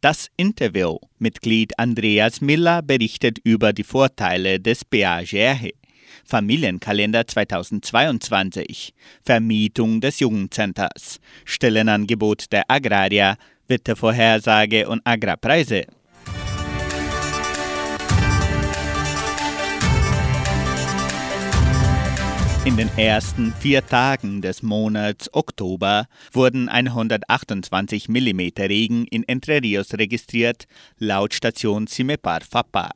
Das 0.00 0.28
Interview. 0.38 0.96
Mitglied 1.18 1.78
Andreas 1.78 2.40
Miller 2.40 2.80
berichtet 2.80 3.38
über 3.44 3.74
die 3.74 3.84
Vorteile 3.84 4.60
des 4.60 4.86
BAGR. 4.86 5.72
Familienkalender 6.24 7.26
2022. 7.26 8.94
Vermietung 9.24 10.00
des 10.00 10.20
Jugendcenters. 10.20 11.20
Stellenangebot 11.44 12.52
der 12.52 12.64
Agrarier. 12.68 13.36
Wettervorhersage 13.68 14.88
und 14.88 15.00
Agrarpreise. 15.04 15.86
In 22.64 22.76
den 22.76 22.90
ersten 22.96 23.52
vier 23.58 23.84
Tagen 23.84 24.40
des 24.40 24.62
Monats 24.62 25.28
Oktober 25.34 26.06
wurden 26.32 26.68
128 26.68 28.08
mm 28.08 28.40
Regen 28.56 29.04
in 29.06 29.24
Entre 29.24 29.60
Rios 29.60 29.94
registriert, 29.94 30.66
laut 30.96 31.34
Station 31.34 31.88
Cimepar 31.88 32.40
Fapa. 32.48 32.90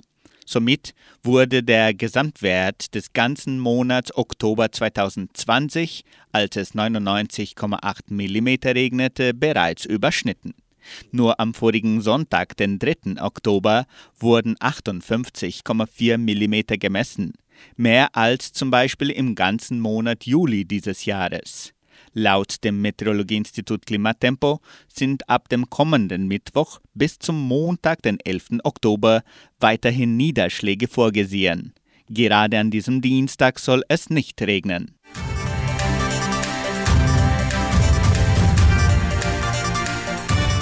Somit 0.47 0.95
wurde 1.23 1.63
der 1.63 1.93
Gesamtwert 1.93 2.95
des 2.95 3.13
ganzen 3.13 3.59
Monats 3.59 4.17
Oktober 4.17 4.73
2020, 4.73 6.05
als 6.33 6.57
es 6.57 6.75
99,8 6.75 8.01
mm 8.09 8.73
regnete, 8.73 9.35
bereits 9.35 9.85
überschnitten. 9.85 10.55
Nur 11.11 11.39
am 11.41 11.53
vorigen 11.53 12.01
Sonntag, 12.01 12.57
den 12.57 12.79
3. 12.79 13.21
Oktober, 13.21 13.85
wurden 14.19 14.55
58,4 14.57 16.17
mm 16.17 16.79
gemessen 16.79 17.35
mehr 17.77 18.15
als 18.15 18.53
zum 18.53 18.71
Beispiel 18.71 19.11
im 19.11 19.35
ganzen 19.35 19.81
Monat 19.81 20.25
Juli 20.25 20.65
dieses 20.65 21.05
Jahres. 21.05 21.73
Laut 22.19 22.65
dem 22.65 22.81
Meteorologieinstitut 22.81 23.85
Klimatempo 23.85 24.61
sind 24.89 25.29
ab 25.29 25.51
dem 25.51 25.69
kommenden 25.69 26.27
Mittwoch 26.27 26.81
bis 26.95 27.19
zum 27.19 27.39
Montag, 27.39 28.01
den 28.01 28.19
11. 28.25 28.61
Oktober, 28.65 29.23
weiterhin 29.61 30.17
Niederschläge 30.17 30.89
vorgesehen. 30.89 31.75
Gerade 32.09 32.59
an 32.59 32.71
diesem 32.71 33.03
Dienstag 33.03 33.59
soll 33.59 33.83
es 33.89 34.09
nicht 34.09 34.41
regnen. 34.41 34.95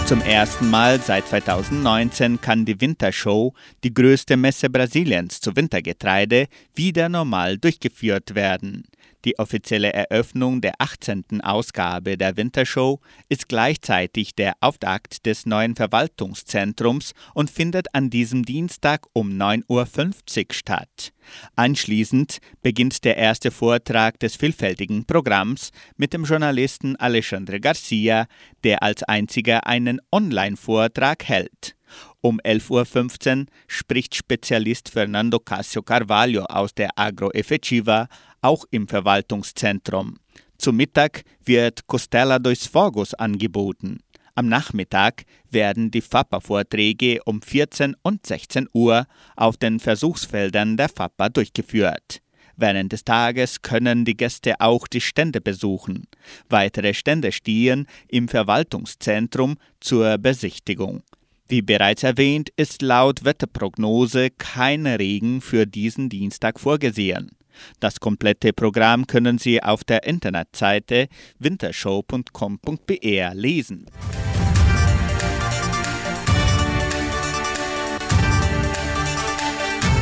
Zum 0.06 0.22
ersten 0.22 0.68
Mal 0.70 1.00
seit 1.00 1.28
2019 1.28 2.40
kann 2.40 2.64
die 2.64 2.80
Wintershow, 2.80 3.54
die 3.84 3.94
größte 3.94 4.36
Messe 4.36 4.68
Brasiliens 4.68 5.40
zu 5.40 5.54
Wintergetreide, 5.54 6.48
wieder 6.74 7.08
normal 7.08 7.58
durchgeführt 7.58 8.34
werden. 8.34 8.88
Die 9.24 9.38
offizielle 9.38 9.92
Eröffnung 9.92 10.60
der 10.60 10.74
18. 10.78 11.40
Ausgabe 11.40 12.18
der 12.18 12.36
Wintershow 12.36 13.00
ist 13.30 13.48
gleichzeitig 13.48 14.34
der 14.34 14.54
Auftakt 14.60 15.24
des 15.24 15.46
neuen 15.46 15.76
Verwaltungszentrums 15.76 17.12
und 17.32 17.50
findet 17.50 17.94
an 17.94 18.10
diesem 18.10 18.44
Dienstag 18.44 19.06
um 19.14 19.30
9.50 19.30 19.68
Uhr 19.68 20.54
statt. 20.54 21.12
Anschließend 21.56 22.38
beginnt 22.62 23.04
der 23.04 23.16
erste 23.16 23.50
Vortrag 23.50 24.20
des 24.20 24.36
vielfältigen 24.36 25.06
Programms 25.06 25.70
mit 25.96 26.12
dem 26.12 26.24
Journalisten 26.24 26.96
Alexandre 26.96 27.60
Garcia, 27.60 28.26
der 28.62 28.82
als 28.82 29.02
einziger 29.04 29.66
einen 29.66 30.00
Online-Vortrag 30.12 31.24
hält. 31.24 31.76
Um 32.20 32.40
11.15 32.40 33.40
Uhr 33.40 33.46
spricht 33.68 34.14
Spezialist 34.14 34.88
Fernando 34.88 35.38
Casio 35.38 35.82
Carvalho 35.82 36.44
aus 36.44 36.74
der 36.74 36.90
Agroeffettiva 36.96 38.08
auch 38.44 38.64
im 38.70 38.86
Verwaltungszentrum. 38.86 40.18
Zum 40.58 40.76
Mittag 40.76 41.22
wird 41.44 41.86
Costella 41.86 42.38
dos 42.38 42.66
Fogos 42.66 43.14
angeboten. 43.14 44.00
Am 44.36 44.48
Nachmittag 44.48 45.24
werden 45.50 45.90
die 45.90 46.00
FAPA-Vorträge 46.00 47.20
um 47.24 47.40
14 47.40 47.96
und 48.02 48.26
16 48.26 48.68
Uhr 48.72 49.06
auf 49.36 49.56
den 49.56 49.78
Versuchsfeldern 49.80 50.76
der 50.76 50.88
FAPA 50.88 51.28
durchgeführt. 51.28 52.20
Während 52.56 52.92
des 52.92 53.04
Tages 53.04 53.62
können 53.62 54.04
die 54.04 54.16
Gäste 54.16 54.60
auch 54.60 54.86
die 54.86 55.00
Stände 55.00 55.40
besuchen. 55.40 56.06
Weitere 56.48 56.94
Stände 56.94 57.32
stehen 57.32 57.86
im 58.08 58.28
Verwaltungszentrum 58.28 59.56
zur 59.80 60.18
Besichtigung. 60.18 61.02
Wie 61.46 61.62
bereits 61.62 62.02
erwähnt, 62.02 62.50
ist 62.56 62.82
laut 62.82 63.24
Wetterprognose 63.24 64.30
kein 64.30 64.86
Regen 64.86 65.40
für 65.40 65.66
diesen 65.66 66.08
Dienstag 66.08 66.58
vorgesehen. 66.58 67.32
Das 67.80 68.00
komplette 68.00 68.52
Programm 68.52 69.06
können 69.06 69.38
Sie 69.38 69.62
auf 69.62 69.84
der 69.84 70.04
Internetseite 70.04 71.08
wintershow.com.br 71.38 73.34
lesen. 73.34 73.86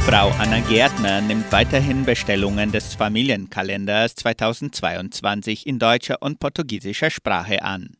Frau 0.04 0.30
Anna 0.30 0.58
Gärtner 0.58 1.20
nimmt 1.20 1.50
weiterhin 1.52 2.04
Bestellungen 2.04 2.72
des 2.72 2.94
Familienkalenders 2.94 4.16
2022 4.16 5.64
in 5.66 5.78
deutscher 5.78 6.20
und 6.20 6.40
portugiesischer 6.40 7.08
Sprache 7.08 7.62
an. 7.62 7.96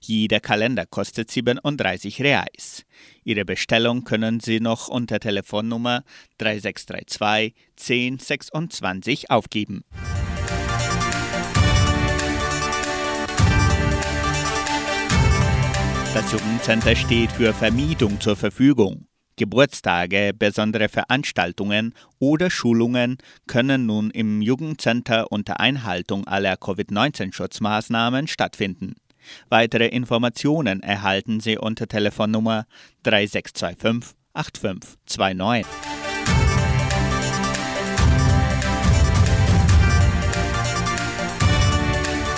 Jeder 0.00 0.40
Kalender 0.40 0.84
kostet 0.84 1.30
37 1.30 2.20
Reais. 2.20 2.84
Ihre 3.26 3.44
Bestellung 3.44 4.04
können 4.04 4.38
Sie 4.38 4.60
noch 4.60 4.86
unter 4.86 5.18
Telefonnummer 5.18 6.04
3632 6.38 7.54
1026 7.76 9.30
aufgeben. 9.32 9.82
Das 16.14 16.32
Jugendcenter 16.32 16.94
steht 16.94 17.32
für 17.32 17.52
Vermietung 17.52 18.20
zur 18.20 18.36
Verfügung. 18.36 19.08
Geburtstage, 19.34 20.30
besondere 20.32 20.88
Veranstaltungen 20.88 21.94
oder 22.20 22.48
Schulungen 22.48 23.18
können 23.48 23.86
nun 23.86 24.12
im 24.12 24.40
Jugendcenter 24.40 25.32
unter 25.32 25.58
Einhaltung 25.58 26.28
aller 26.28 26.54
Covid-19-Schutzmaßnahmen 26.54 28.28
stattfinden. 28.28 28.94
Weitere 29.48 29.86
Informationen 29.88 30.82
erhalten 30.82 31.40
Sie 31.40 31.58
unter 31.58 31.86
Telefonnummer 31.86 32.66
3625 33.02 34.16
8529. 34.34 35.66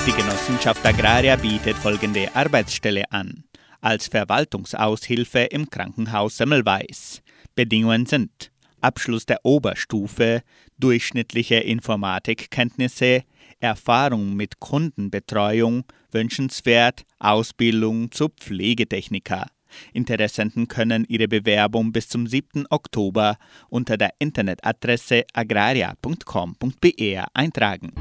Die 0.07 0.13
Genossenschaft 0.13 0.87
Agraria 0.87 1.37
bietet 1.37 1.77
folgende 1.77 2.35
Arbeitsstelle 2.35 3.05
an. 3.11 3.45
Als 3.81 4.09
Verwaltungsaushilfe 4.09 5.41
im 5.41 5.69
Krankenhaus 5.69 6.39
Semmelweis. 6.39 7.23
Bedingungen 7.55 8.07
sind 8.07 8.51
Abschluss 8.81 9.27
der 9.27 9.45
Oberstufe, 9.45 10.43
durchschnittliche 10.79 11.57
Informatikkenntnisse, 11.57 13.25
Erfahrung 13.61 14.35
mit 14.35 14.61
Kundenbetreuung, 14.61 15.85
wünschenswert 16.11 17.05
Ausbildung 17.19 18.11
zur 18.13 18.31
Pflegetechniker. 18.31 19.47
Interessenten 19.93 20.69
können 20.69 21.05
ihre 21.09 21.29
Bewerbung 21.29 21.93
bis 21.93 22.09
zum 22.09 22.27
7. 22.27 22.67
Oktober 22.71 23.37
unter 23.69 23.97
der 23.97 24.13
Internetadresse 24.19 25.25
agraria.com.br 25.33 27.25
eintragen. 27.35 27.93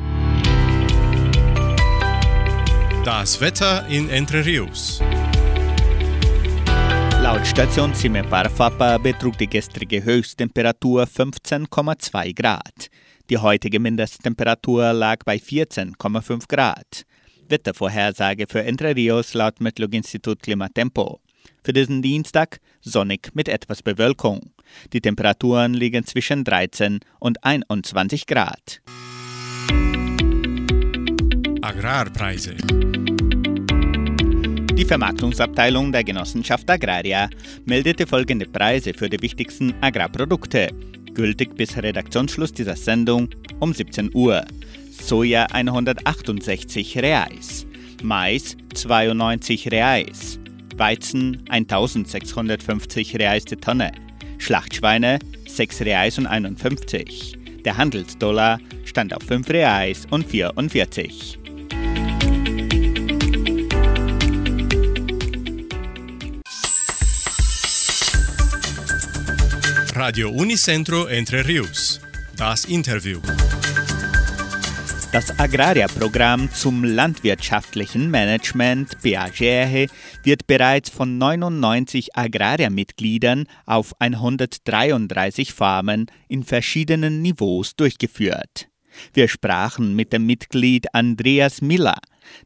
Das 3.04 3.40
Wetter 3.42 3.88
in 3.88 4.10
Entre 4.10 4.46
Rios. 4.46 5.02
Laut 7.22 7.46
Station 7.46 7.94
Cimepar 7.94 8.50
Fapa 8.50 8.98
betrug 8.98 9.38
die 9.38 9.48
gestrige 9.48 10.04
Höchsttemperatur 10.04 11.04
15,2 11.04 12.34
Grad. 12.34 12.90
Die 13.30 13.38
heutige 13.38 13.82
Mindesttemperatur 13.82 14.94
lag 14.94 15.18
bei 15.26 15.36
14,5 15.36 16.48
Grad. 16.48 17.04
Wettervorhersage 17.50 18.46
für 18.48 18.64
Entre 18.64 18.96
Rios 18.96 19.34
laut 19.34 19.60
Metlog-Institut 19.60 20.42
Klimatempo. 20.42 21.20
Für 21.62 21.74
diesen 21.74 22.02
Dienstag 22.02 22.62
sonnig 22.80 23.32
mit 23.34 23.50
etwas 23.50 23.84
Bewölkung. 23.84 24.54
Die 24.94 25.02
Temperaturen 25.02 25.74
liegen 25.74 26.06
zwischen 26.06 26.46
13 26.46 27.00
und 27.20 27.44
21 27.44 28.28
Grad. 28.28 28.82
Agrarpreise. 31.62 32.56
Die 34.74 34.86
Vermarktungsabteilung 34.86 35.92
der 35.92 36.06
Genossenschaft 36.06 36.70
Agraria 36.70 37.30
meldete 37.66 38.08
folgende 38.08 38.46
Preise 38.46 38.94
für 38.94 39.10
die 39.10 39.22
wichtigsten 39.22 39.74
Agrarprodukte. 39.82 40.70
Gültig 41.14 41.56
bis 41.56 41.78
Redaktionsschluss 41.78 42.52
dieser 42.54 42.76
Sendung 42.76 43.30
um 43.60 43.74
17 43.74 44.12
Uhr. 44.14 44.46
Soja 44.92 45.46
168 45.52 46.98
Reais, 46.98 47.66
Mais 48.04 48.58
92 48.74 49.72
Reais, 49.72 50.40
Weizen 50.76 51.44
1650 51.50 53.16
Reais 53.16 53.46
die 53.46 53.56
Tonne, 53.56 53.92
Schlachtschweine 54.38 55.20
6 55.48 55.82
Reais 55.82 56.18
und 56.18 56.28
51. 56.28 57.38
Der 57.66 57.78
Handelsdollar 57.78 58.60
stand 58.86 59.14
auf 59.14 59.24
5 59.24 59.50
Reais 59.50 60.08
und 60.10 60.28
44. 60.28 61.40
Radio 69.98 70.30
Unicentro 70.30 71.08
Entre 71.08 71.48
Rius. 71.48 72.00
Das 72.38 72.66
Interview. 72.66 73.20
Das 75.12 75.40
Agraria-Programm 75.40 76.54
zum 76.54 76.84
landwirtschaftlichen 76.84 78.12
Management 78.12 79.02
BAGR 79.02 79.88
wird 80.22 80.46
bereits 80.46 80.92
von 80.92 81.18
99 81.18 82.16
Agraria-Mitgliedern 82.16 83.48
auf 83.66 84.00
133 84.00 85.52
Farmen 85.52 86.06
in 86.28 86.44
verschiedenen 86.44 87.24
Niveaus 87.24 87.76
durchgeführt. 87.76 88.70
Wir 89.16 89.28
sprachen 89.28 89.96
mit 89.96 90.14
dem 90.14 90.28
Mitglied 90.28 90.94
Andreas 90.94 91.62
Miller, 91.62 91.98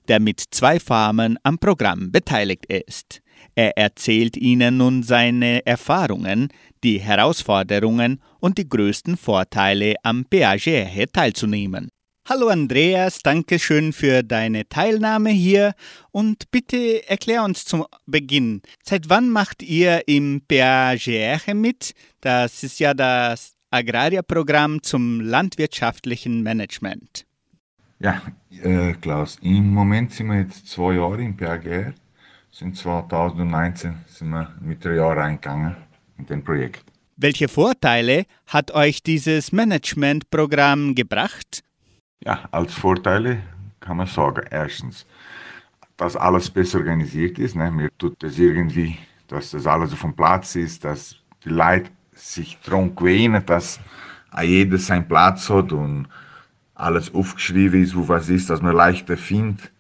der 0.08 0.22
mit 0.22 0.42
zwei 0.52 0.80
Farmen 0.80 1.38
am 1.44 1.60
Programm 1.60 2.14
beteiligt 2.14 2.66
ist. 2.68 3.21
Er 3.56 3.78
erzählt 3.78 4.38
Ihnen 4.38 4.78
nun 4.78 5.04
seine 5.04 5.66
Erfahrungen, 5.66 6.50
die 6.84 7.00
Herausforderungen 7.00 8.22
und 8.40 8.58
die 8.58 8.68
größten 8.68 9.18
Vorteile 9.18 9.96
am 10.04 10.26
BAGR 10.30 11.08
teilzunehmen. 11.12 11.90
Hallo 12.30 12.48
Andreas, 12.48 13.20
danke 13.20 13.60
schön 13.60 13.94
für 13.94 14.24
deine 14.24 14.70
Teilnahme 14.70 15.32
hier 15.32 15.74
und 16.12 16.50
bitte 16.52 17.10
erklär 17.10 17.44
uns 17.44 17.66
zum 17.66 17.86
Beginn, 18.06 18.62
seit 18.84 19.10
wann 19.10 19.30
macht 19.30 19.64
ihr 19.64 20.08
im 20.08 20.42
BAGR 20.48 21.54
mit? 21.56 21.94
Das 22.22 22.64
ist 22.64 22.80
ja 22.80 22.94
das 22.94 23.56
Agrarierprogramm 23.72 24.84
zum 24.84 25.20
landwirtschaftlichen 25.20 26.44
Management. 26.44 27.26
Ja, 28.00 28.22
äh, 28.64 28.94
Klaus, 28.94 29.38
im 29.42 29.74
Moment 29.74 30.14
sind 30.14 30.28
wir 30.28 30.40
jetzt 30.40 30.68
zwei 30.68 30.94
Jahre 30.94 31.22
im 31.22 31.36
PAGR. 31.36 31.94
Sind 32.54 32.76
2019 32.76 33.96
sind 34.08 34.30
wir 34.30 34.52
mit 34.60 34.84
drei 34.84 34.96
Jahren 34.96 35.18
reingegangen 35.18 35.76
in 36.18 36.26
den 36.26 36.44
Projekt. 36.44 36.84
Welche 37.16 37.48
Vorteile 37.48 38.26
hat 38.46 38.72
euch 38.72 39.02
dieses 39.02 39.54
Managementprogramm 39.54 40.94
gebracht? 40.94 41.64
Ja, 42.26 42.50
als 42.52 42.74
Vorteile 42.74 43.42
kann 43.80 43.98
man 43.98 44.08
sagen, 44.08 44.44
erstens, 44.52 45.06
dass 45.96 46.18
alles 46.18 46.50
besser 46.50 46.80
organisiert 46.80 47.40
ist. 47.40 47.56
Ne? 47.56 47.72
Mir 47.72 47.90
tut 47.98 48.22
das 48.22 48.38
irgendwie, 48.38 48.98
dass 49.28 49.52
das 49.52 49.66
alles 49.66 49.94
auf 49.94 50.02
dem 50.02 50.14
Platz 50.14 50.56
ist, 50.56 50.84
dass 50.84 51.16
die 51.46 51.50
Leute 51.50 51.90
sich 52.14 52.58
darum 52.66 52.94
gewöhnen, 52.96 53.46
dass 53.46 53.80
jeder 54.44 54.78
seinen 54.78 55.08
Platz 55.08 55.50
hat 55.50 55.72
und 55.72 56.08
alles 56.76 57.14
aufgeschrieben 57.14 57.82
ist, 57.82 57.96
wo 57.96 58.08
was 58.10 58.28
ist, 58.28 58.50
dass 58.50 58.62
man 58.62 58.76
leichter 58.76 59.16
findet, 59.16 59.72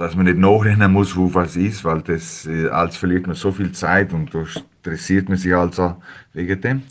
dass 0.00 0.16
man 0.16 0.24
nicht 0.24 0.38
nachrennen 0.38 0.92
muss, 0.92 1.14
wo 1.14 1.34
was 1.34 1.56
ist, 1.56 1.84
weil 1.84 2.00
das 2.00 2.46
äh, 2.46 2.68
als 2.68 2.96
verliert 2.96 3.26
man 3.26 3.36
so 3.36 3.52
viel 3.52 3.70
Zeit 3.72 4.14
und 4.14 4.34
da 4.34 4.44
interessiert 4.82 5.28
man 5.28 5.36
sich 5.36 5.54
also 5.54 5.94
wegen 6.32 6.58
dem. 6.62 6.82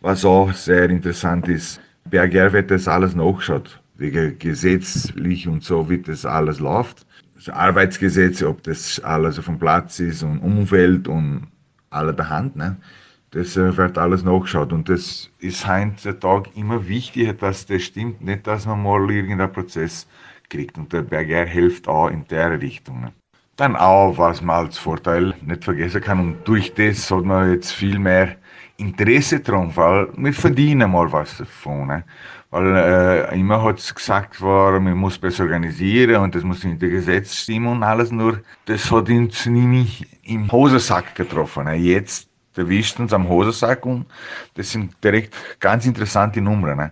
Was 0.00 0.24
auch 0.24 0.52
sehr 0.52 0.88
interessant 0.90 1.48
ist, 1.48 1.80
BRG 2.08 2.52
wird 2.52 2.70
das 2.70 2.86
alles 2.86 3.16
nachgeschaut, 3.16 3.80
wegen 3.96 4.38
gesetzlich 4.38 5.48
und 5.48 5.64
so, 5.64 5.90
wie 5.90 5.98
das 5.98 6.24
alles 6.24 6.60
läuft. 6.60 7.04
Also 7.34 7.52
Arbeitsgesetze, 7.52 8.48
ob 8.48 8.62
das 8.62 9.00
alles 9.00 9.36
auf 9.40 9.46
dem 9.46 9.58
Platz 9.58 9.98
ist 9.98 10.22
und 10.22 10.38
Umwelt 10.38 11.08
und 11.08 11.48
alle 11.90 12.14
der 12.14 12.30
Hand. 12.30 12.54
Ne? 12.54 12.76
Das 13.32 13.56
äh, 13.56 13.76
wird 13.76 13.98
alles 13.98 14.22
nachgeschaut 14.22 14.72
und 14.72 14.88
das 14.88 15.28
ist 15.40 15.66
heutzutage 15.66 16.48
immer 16.54 16.86
wichtiger, 16.86 17.32
dass 17.32 17.66
das 17.66 17.82
stimmt, 17.82 18.22
nicht, 18.22 18.46
dass 18.46 18.66
man 18.66 18.84
mal 18.84 19.10
irgendeinen 19.10 19.50
Prozess 19.50 20.06
kriegt 20.50 20.76
und 20.76 20.92
der 20.92 21.02
BRG 21.02 21.48
hilft 21.48 21.88
auch 21.88 22.08
in 22.08 22.26
der 22.28 22.60
Richtung. 22.60 23.00
Ne? 23.00 23.12
Dann 23.56 23.76
auch, 23.76 24.18
was 24.18 24.42
man 24.42 24.66
als 24.66 24.78
Vorteil 24.78 25.34
nicht 25.42 25.64
vergessen 25.64 26.02
kann 26.02 26.20
und 26.20 26.48
durch 26.48 26.74
das 26.74 27.10
hat 27.10 27.24
man 27.24 27.52
jetzt 27.52 27.72
viel 27.72 27.98
mehr 27.98 28.36
Interesse 28.76 29.40
dran, 29.40 29.70
weil 29.74 30.08
wir 30.16 30.32
verdienen 30.32 30.90
mal 30.90 31.12
was 31.12 31.36
davon. 31.36 31.88
Ne? 31.88 32.04
Weil 32.50 32.76
äh, 32.76 33.38
immer 33.38 33.62
hat 33.62 33.78
es 33.78 33.94
gesagt 33.94 34.40
worden, 34.40 34.84
man 34.84 34.96
muss 34.96 35.18
besser 35.18 35.44
organisieren 35.44 36.22
und 36.22 36.34
das 36.34 36.42
muss 36.42 36.64
in 36.64 36.78
der 36.78 36.88
Gesetz 36.88 37.34
stimmen 37.34 37.68
und 37.68 37.82
alles, 37.82 38.10
nur 38.10 38.40
das 38.64 38.90
hat 38.90 39.08
uns 39.08 39.46
nämlich 39.46 40.06
im 40.24 40.50
Hosensack 40.50 41.14
getroffen. 41.14 41.64
Ne? 41.64 41.76
Jetzt 41.76 42.28
erwischt 42.56 42.98
uns 42.98 43.12
am 43.12 43.28
Hosensack 43.28 43.84
und 43.86 44.06
das 44.54 44.72
sind 44.72 44.92
direkt 45.04 45.34
ganz 45.60 45.86
interessante 45.86 46.40
Nummern. 46.40 46.90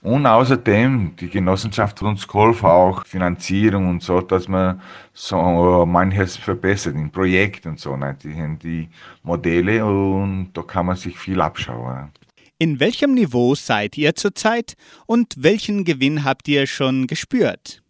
Und 0.00 0.26
außerdem, 0.26 1.16
die 1.16 1.28
Genossenschaft 1.28 2.00
hat 2.00 2.08
uns 2.08 2.28
geholfen, 2.28 2.66
auch 2.66 3.04
Finanzierung 3.04 3.88
und 3.88 4.02
so, 4.02 4.20
dass 4.20 4.46
man 4.46 4.80
so 5.12 5.84
manches 5.86 6.36
verbessert 6.36 6.94
im 6.94 7.10
Projekt 7.10 7.66
und 7.66 7.80
so. 7.80 7.96
Ne? 7.96 8.16
Die 8.22 8.32
haben 8.34 8.58
die 8.60 8.88
Modelle 9.24 9.84
und 9.84 10.50
da 10.54 10.62
kann 10.62 10.86
man 10.86 10.96
sich 10.96 11.18
viel 11.18 11.40
abschauen. 11.40 12.12
In 12.60 12.78
welchem 12.78 13.14
Niveau 13.14 13.54
seid 13.54 13.98
ihr 13.98 14.14
zurzeit 14.14 14.74
und 15.06 15.34
welchen 15.38 15.84
Gewinn 15.84 16.24
habt 16.24 16.46
ihr 16.48 16.66
schon 16.66 17.06
gespürt? 17.06 17.82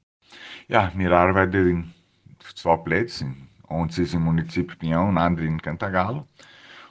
Ja, 0.67 0.91
wir 0.95 1.13
arbeiten 1.13 1.67
in 1.67 1.93
zwei 2.55 2.77
Plätzen. 2.77 3.49
Uns 3.67 3.99
ist 3.99 4.15
im 4.15 4.25
Munizip 4.25 4.79
Pion 4.79 5.11
und 5.11 5.19
andere 5.19 5.47
in 5.47 5.61
Cantagalo. 5.61 6.27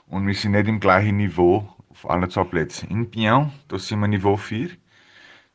Und 0.06 0.26
wir 0.26 0.34
sind 0.34 0.52
nicht 0.52 0.68
im 0.68 0.78
gleichen 0.80 1.16
Niveau 1.16 1.68
auf 1.90 2.08
allen 2.08 2.30
zwei 2.30 2.44
Plätzen. 2.44 2.88
In 2.88 3.10
Pion, 3.10 3.50
da 3.66 3.78
sind 3.78 4.00
wir 4.00 4.08
Niveau 4.08 4.36
4. 4.36 4.70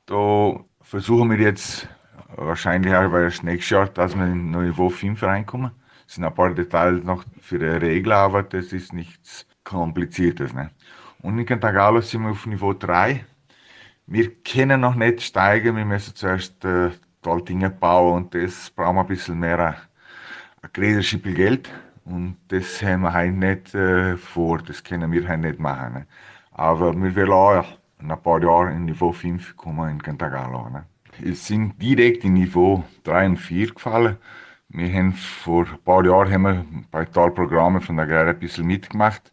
Da 0.05 0.59
versuchen 0.81 1.29
wir 1.31 1.37
jetzt 1.37 1.87
wahrscheinlich 2.35 2.93
auch 2.93 3.11
weil 3.11 3.25
das 3.25 3.41
nächste 3.43 3.87
dass 3.93 4.15
wir 4.15 4.25
in 4.25 4.51
Niveau 4.51 4.89
5 4.89 5.21
reinkommen. 5.23 5.71
Es 6.05 6.15
sind 6.15 6.25
ein 6.25 6.33
paar 6.33 6.53
Details 6.53 7.03
noch 7.03 7.23
für 7.39 7.59
die 7.59 7.65
Regler, 7.65 8.17
aber 8.17 8.43
das 8.43 8.73
ist 8.73 8.91
nichts 8.91 9.47
Kompliziertes. 9.63 10.53
Ne? 10.53 10.71
Und 11.21 11.39
in 11.39 11.45
Cantagalo 11.45 12.01
sind 12.01 12.23
wir 12.23 12.31
auf 12.31 12.45
Niveau 12.45 12.73
3. 12.73 13.25
Wir 14.07 14.35
können 14.43 14.81
noch 14.81 14.95
nicht 14.95 15.21
steigen, 15.21 15.77
wir 15.77 15.85
müssen 15.85 16.15
zuerst 16.15 16.65
äh, 16.65 16.91
Dinge 17.47 17.69
bauen 17.69 18.23
und 18.23 18.35
das 18.35 18.69
brauchen 18.71 18.97
wir 18.97 19.01
ein 19.01 19.07
bisschen 19.07 19.39
mehr 19.39 19.77
ein 20.73 21.01
Schippel 21.01 21.33
Geld. 21.33 21.69
Und 22.03 22.35
das 22.49 22.83
haben 22.83 23.03
wir 23.03 23.13
halt 23.13 23.35
nicht 23.35 23.73
äh, 23.73 24.17
vor, 24.17 24.61
das 24.61 24.83
können 24.83 25.13
wir 25.13 25.25
halt 25.27 25.39
nicht 25.39 25.59
machen. 25.59 25.93
Ne? 25.93 26.07
Aber 26.51 26.93
wir 26.93 27.15
wollen 27.15 27.31
auch 27.31 27.77
paar 28.07 28.41
Jahren 28.41 28.75
in 28.75 28.85
Niveau 28.85 29.11
5 29.11 29.55
kommen 29.57 29.89
in 29.89 30.01
Cantagalo. 30.01 30.69
Ne? 30.69 30.85
Wir 31.19 31.35
sind 31.35 31.81
direkt 31.81 32.23
in 32.23 32.33
Niveau 32.33 32.83
3 33.03 33.25
und 33.27 33.37
4 33.37 33.73
gefallen. 33.73 34.17
Wir 34.69 34.91
haben 34.91 35.13
vor 35.13 35.65
ein 35.65 35.77
paar 35.85 36.03
Jahren 36.03 36.31
haben 36.31 36.43
wir 36.43 36.65
bei 36.89 37.05
Talprogrammen 37.05 37.81
von 37.81 37.97
der 37.97 38.07
Gare 38.07 38.31
ein 38.31 38.39
bisschen 38.39 38.65
mitgemacht. 38.65 39.31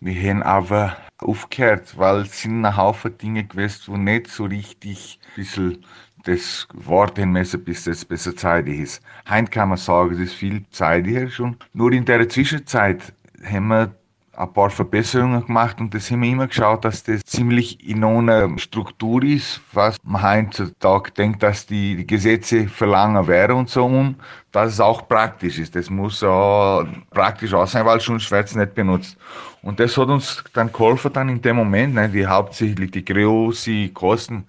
Wir 0.00 0.30
haben 0.30 0.42
aber 0.42 0.96
aufgehört, 1.18 1.98
weil 1.98 2.22
es 2.22 2.40
sind 2.40 2.64
ein 2.64 2.76
Haufen 2.76 3.18
Dinge 3.18 3.44
gewesen, 3.44 3.82
wo 3.86 3.96
nicht 3.98 4.28
so 4.28 4.44
richtig 4.44 5.20
ein 5.22 5.34
bisschen 5.36 5.84
das 6.24 6.66
Wort 6.72 7.18
hinmessen, 7.18 7.62
bis 7.64 7.84
das 7.84 8.04
besser 8.04 8.34
zeitig 8.34 8.80
ist. 8.80 9.02
Heute 9.28 9.50
kann 9.50 9.68
man 9.68 9.78
sagen, 9.78 10.14
es 10.14 10.20
ist 10.20 10.34
viel 10.34 10.64
zeitiger 10.70 11.28
schon. 11.28 11.56
Nur 11.74 11.92
in 11.92 12.04
der 12.06 12.26
Zwischenzeit 12.28 13.12
haben 13.44 13.68
wir 13.68 13.94
ein 14.40 14.52
paar 14.52 14.70
Verbesserungen 14.70 15.44
gemacht 15.44 15.80
und 15.80 15.92
das 15.92 16.10
haben 16.10 16.22
wir 16.22 16.30
immer 16.30 16.46
geschaut, 16.46 16.84
dass 16.84 17.02
das 17.02 17.22
ziemlich 17.24 17.86
in 17.86 18.02
einer 18.02 18.58
Struktur 18.58 19.22
ist, 19.22 19.60
was 19.72 19.96
man 20.02 20.22
heutzutage 20.22 21.10
denkt, 21.10 21.42
dass 21.42 21.66
die, 21.66 21.96
die 21.96 22.06
Gesetze 22.06 22.66
verlangen 22.66 23.26
wäre 23.26 23.54
und 23.54 23.68
so 23.68 23.84
und 23.84 24.16
dass 24.52 24.72
es 24.72 24.80
auch 24.80 25.06
praktisch 25.06 25.58
ist. 25.58 25.76
Das 25.76 25.90
muss 25.90 26.24
auch 26.24 26.86
praktisch 27.10 27.52
auch 27.52 27.66
sein, 27.66 27.84
weil 27.84 28.00
wird 28.00 28.46
es 28.46 28.56
nicht 28.56 28.74
benutzt. 28.74 29.18
Und 29.62 29.78
das 29.78 29.96
hat 29.98 30.08
uns 30.08 30.42
dann 30.54 30.72
geholfen 30.72 31.12
dann 31.12 31.28
in 31.28 31.42
dem 31.42 31.56
Moment, 31.56 31.94
ne, 31.94 32.08
die 32.08 32.26
hauptsächlich 32.26 32.90
die 32.90 33.04
großen 33.04 33.92
Kosten 33.92 34.46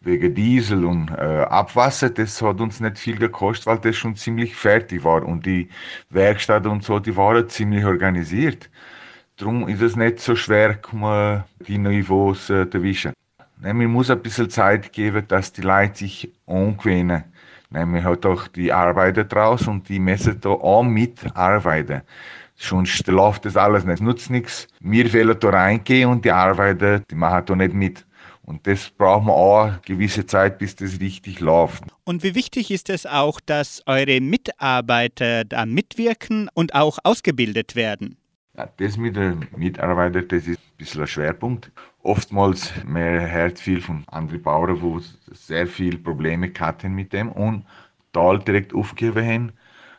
wegen 0.00 0.34
Diesel 0.34 0.84
und 0.84 1.10
äh, 1.10 1.42
Abwasser, 1.50 2.08
das 2.10 2.40
hat 2.40 2.60
uns 2.60 2.80
nicht 2.80 2.98
viel 2.98 3.16
gekostet, 3.16 3.66
weil 3.66 3.78
das 3.78 3.96
schon 3.96 4.16
ziemlich 4.16 4.56
fertig 4.56 5.04
war 5.04 5.22
und 5.24 5.44
die 5.44 5.68
Werkstatt 6.10 6.66
und 6.66 6.84
so, 6.84 6.98
die 6.98 7.16
waren 7.16 7.48
ziemlich 7.48 7.84
organisiert. 7.84 8.70
Darum 9.38 9.68
ist 9.68 9.82
es 9.82 9.96
nicht 9.96 10.20
so 10.20 10.34
schwer, 10.34 10.78
die 11.66 11.76
Niveaus 11.76 12.48
äh, 12.48 12.70
zu 12.70 12.78
erwischen. 12.78 13.12
Man 13.58 13.84
muss 13.86 14.08
ein 14.08 14.22
bisschen 14.22 14.48
Zeit 14.48 14.94
geben, 14.94 15.28
dass 15.28 15.52
die 15.52 15.60
Leute 15.60 15.98
sich 15.98 16.32
angewöhnen. 16.46 17.24
Ne, 17.68 17.84
man 17.84 18.02
hat 18.02 18.24
auch 18.24 18.48
die 18.48 18.72
Arbeiter 18.72 19.24
draus 19.24 19.68
und 19.68 19.90
die 19.90 19.98
müssen 19.98 20.40
da 20.40 20.48
auch 20.48 20.82
mitarbeiten. 20.82 22.00
Sonst 22.54 23.06
läuft 23.08 23.44
das 23.44 23.58
alles 23.58 23.84
nicht. 23.84 23.96
Es 23.96 24.00
nutzt 24.00 24.30
nichts. 24.30 24.68
Wir 24.80 25.12
wollen 25.12 25.38
da 25.38 25.50
reingehen 25.50 26.08
und 26.08 26.24
die 26.24 26.30
Arbeiter, 26.30 27.00
die 27.00 27.14
machen 27.14 27.44
da 27.44 27.56
nicht 27.56 27.74
mit. 27.74 28.06
Und 28.42 28.66
das 28.66 28.88
brauchen 28.88 29.26
wir 29.26 29.34
auch 29.34 29.64
eine 29.64 29.80
gewisse 29.84 30.24
Zeit, 30.24 30.58
bis 30.58 30.76
das 30.76 30.98
richtig 30.98 31.40
läuft. 31.40 31.84
Und 32.04 32.22
wie 32.22 32.34
wichtig 32.34 32.70
ist 32.70 32.88
es 32.88 33.04
auch, 33.04 33.40
dass 33.44 33.82
eure 33.84 34.18
Mitarbeiter 34.20 35.44
da 35.44 35.66
mitwirken 35.66 36.48
und 36.54 36.74
auch 36.74 36.98
ausgebildet 37.04 37.76
werden? 37.76 38.16
Ja, 38.56 38.68
das 38.78 38.96
mit 38.96 39.16
den 39.16 39.46
Mitarbeitern, 39.54 40.28
das 40.28 40.46
ist 40.46 40.58
ein 40.58 40.76
bisschen 40.78 41.02
ein 41.02 41.06
Schwerpunkt. 41.06 41.70
Oftmals, 42.02 42.72
man 42.86 43.30
hört 43.30 43.58
viel 43.58 43.82
von 43.82 44.04
anderen 44.06 44.42
Bauern, 44.42 44.80
wo 44.80 44.98
sehr 44.98 45.66
viele 45.66 45.98
Probleme 45.98 46.50
hatten 46.58 46.94
mit 46.94 47.12
dem 47.12 47.30
und 47.32 47.66
da 48.12 48.34
direkt 48.38 48.72
aufgegeben 48.74 49.26
haben. 49.26 49.52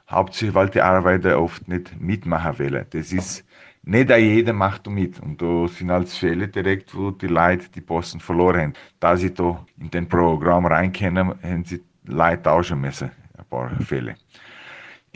Hauptsächlich, 0.10 0.56
weil 0.56 0.70
die 0.70 0.82
Arbeiter 0.82 1.40
oft 1.40 1.68
nicht 1.68 2.02
mitmachen 2.02 2.58
wollen. 2.58 2.86
Das 2.90 3.14
ist, 3.14 3.46
nicht 3.84 4.10
jeder 4.10 4.54
macht 4.54 4.88
mit. 4.88 5.20
Und 5.20 5.40
da 5.40 5.68
sind 5.68 5.92
halt 5.92 6.10
Fälle 6.10 6.48
direkt, 6.48 6.96
wo 6.96 7.12
die 7.12 7.28
Leute 7.28 7.70
die 7.70 7.82
Posten 7.82 8.20
verloren 8.20 8.62
haben. 8.62 8.74
Da 9.00 9.16
sie 9.18 9.34
da 9.34 9.64
in 9.80 9.92
den 9.92 10.10
Programm 10.10 10.66
reinkennen, 10.66 11.36
haben 11.44 11.64
sie 11.64 11.84
Leute 12.06 12.42
tauschen 12.42 12.82
müssen. 12.82 13.12
Ein 13.38 13.46
paar 13.46 13.70
Fälle. 13.82 14.16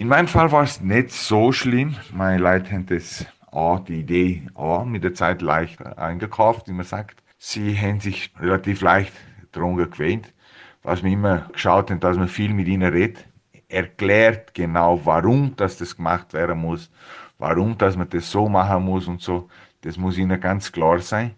In 0.02 0.08
meinem 0.08 0.28
Fall 0.28 0.52
war 0.52 0.64
es 0.64 0.82
nicht 0.82 1.12
so 1.12 1.52
schlimm. 1.52 1.96
Meine 2.12 2.42
Leute 2.42 2.72
haben 2.72 2.88
das 2.88 3.24
auch, 3.52 3.82
die 3.82 4.00
Idee 4.00 4.48
auch 4.56 4.84
mit 4.84 5.04
der 5.04 5.14
Zeit 5.14 5.44
leicht 5.44 5.80
eingekauft, 5.86 6.68
wie 6.68 6.72
man 6.72 6.88
sagt. 6.88 7.22
Sie 7.38 7.78
haben 7.78 8.00
sich 8.00 8.34
relativ 8.40 8.82
leicht 8.82 9.14
drunter 9.52 9.86
gewöhnt. 9.86 10.34
Was 10.82 11.04
wir 11.04 11.12
immer 11.12 11.48
geschaut 11.54 11.92
haben, 11.92 12.00
dass 12.00 12.18
man 12.18 12.30
viel 12.30 12.52
mit 12.52 12.68
ihnen 12.68 12.92
redet, 12.92 13.28
erklärt 13.70 14.56
genau, 14.56 15.00
warum 15.06 15.56
dass 15.56 15.78
das 15.78 15.96
gemacht 15.96 16.34
werden 16.34 16.58
muss, 16.58 16.90
warum 17.38 17.78
dass 17.78 17.96
man 17.96 18.10
das 18.10 18.32
so 18.32 18.50
machen 18.50 18.84
muss 18.84 19.08
und 19.08 19.22
so. 19.22 19.50
Das 19.82 19.98
muss 19.98 20.18
ihnen 20.18 20.42
ganz 20.42 20.72
klar 20.72 20.98
sein. 20.98 21.36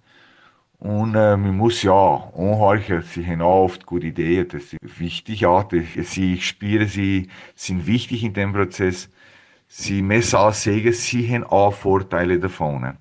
Und 0.84 1.16
äh, 1.16 1.38
man 1.38 1.56
muss 1.56 1.82
ja 1.82 1.94
anhorchen, 1.94 3.04
sie 3.04 3.26
haben 3.26 3.42
auch 3.42 3.64
oft 3.64 3.86
gute 3.86 4.08
Ideen, 4.08 4.50
das 4.50 4.74
ist 4.74 5.00
wichtig 5.00 5.46
auch, 5.46 5.64
das, 5.64 5.82
sie 5.96 6.42
spüren, 6.42 6.90
sie 6.90 7.30
sind 7.56 7.88
wichtig 7.88 8.22
in 8.26 8.34
dem 8.34 8.52
Prozess. 8.52 9.10
Sie 9.70 10.02
müssen 10.02 10.36
auch 10.36 10.52
sehen, 10.52 10.92
sie 10.92 11.34
haben 11.34 11.46
auch 11.46 11.74
Vorteile 11.74 12.38
davon. 12.38 12.98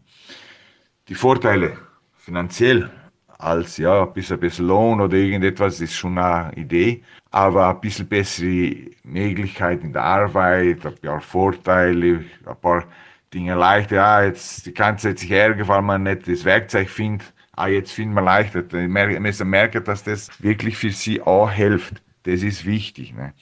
Die 1.08 1.16
Vorteile 1.16 1.76
finanziell 2.14 2.88
als 3.36 3.78
ja, 3.78 4.04
ein 4.04 4.12
bisschen, 4.12 4.38
bisschen 4.38 4.68
Lohn 4.68 5.00
oder 5.00 5.16
irgendetwas 5.16 5.80
ist 5.80 5.94
schon 5.94 6.18
eine 6.18 6.52
Idee, 6.54 7.02
aber 7.32 7.70
ein 7.70 7.80
bisschen 7.80 8.06
bessere 8.06 8.76
Möglichkeiten 9.02 9.86
in 9.86 9.92
der 9.92 10.04
Arbeit, 10.04 10.86
ein 10.86 10.94
paar 11.02 11.20
Vorteile, 11.20 12.24
ein 12.46 12.60
paar 12.60 12.84
Dinge 13.34 13.56
leichter. 13.56 13.96
Ja, 13.96 14.22
jetzt, 14.22 14.66
die 14.66 14.72
ganze 14.72 15.08
Zeit 15.08 15.18
sich 15.18 15.32
ärgern, 15.32 15.66
weil 15.66 15.82
man 15.82 16.04
nicht 16.04 16.28
das 16.28 16.44
Werkzeug 16.44 16.88
findet. 16.88 17.32
Ah, 17.55 17.68
jetzt 17.68 17.92
finden 17.92 18.14
wir 18.14 18.22
leichter. 18.22 18.62
Die 18.62 18.88
müssen 18.88 19.50
merken, 19.50 19.84
dass 19.84 20.05
das 20.05 20.30
wirklich 20.42 20.76
für 20.76 20.90
sie 20.90 21.20
auch 21.20 21.50
hilft. 21.50 22.03
Das 22.22 22.42
ist 22.42 22.64
wichtig. 22.64 23.14
Ne? 23.14 23.34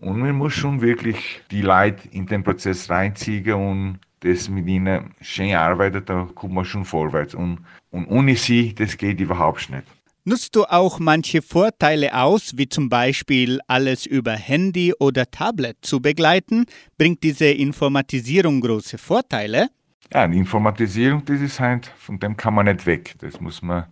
Und 0.00 0.18
man 0.18 0.36
muss 0.36 0.52
schon 0.52 0.80
wirklich 0.80 1.42
die 1.50 1.62
Leute 1.62 2.08
in 2.10 2.26
den 2.26 2.44
Prozess 2.44 2.90
reinziehen 2.90 3.52
und 3.54 3.98
das 4.20 4.48
mit 4.48 4.66
ihnen 4.66 5.14
schön 5.20 5.54
arbeiten, 5.54 6.04
da 6.04 6.28
kommt 6.34 6.54
man 6.54 6.64
schon 6.64 6.84
vorwärts. 6.84 7.34
Und, 7.34 7.60
und 7.90 8.06
ohne 8.06 8.36
sie, 8.36 8.74
das 8.74 8.96
geht 8.96 9.20
überhaupt 9.20 9.70
nicht. 9.70 9.84
Nutzt 10.24 10.56
du 10.56 10.64
auch 10.64 10.98
manche 10.98 11.40
Vorteile 11.40 12.14
aus, 12.14 12.52
wie 12.56 12.68
zum 12.68 12.90
Beispiel 12.90 13.60
alles 13.66 14.04
über 14.04 14.32
Handy 14.32 14.92
oder 14.98 15.30
Tablet 15.30 15.78
zu 15.80 16.02
begleiten? 16.02 16.66
Bringt 16.98 17.22
diese 17.22 17.46
Informatisierung 17.46 18.60
große 18.60 18.98
Vorteile? 18.98 19.68
Ja, 20.12 20.26
die 20.26 20.38
Informatisierung, 20.38 21.24
das 21.26 21.40
ist 21.40 21.60
halt, 21.60 21.86
von 21.86 22.18
dem 22.18 22.36
kann 22.36 22.54
man 22.54 22.66
nicht 22.66 22.86
weg. 22.86 23.14
Das 23.18 23.40
muss 23.40 23.60
man, 23.62 23.84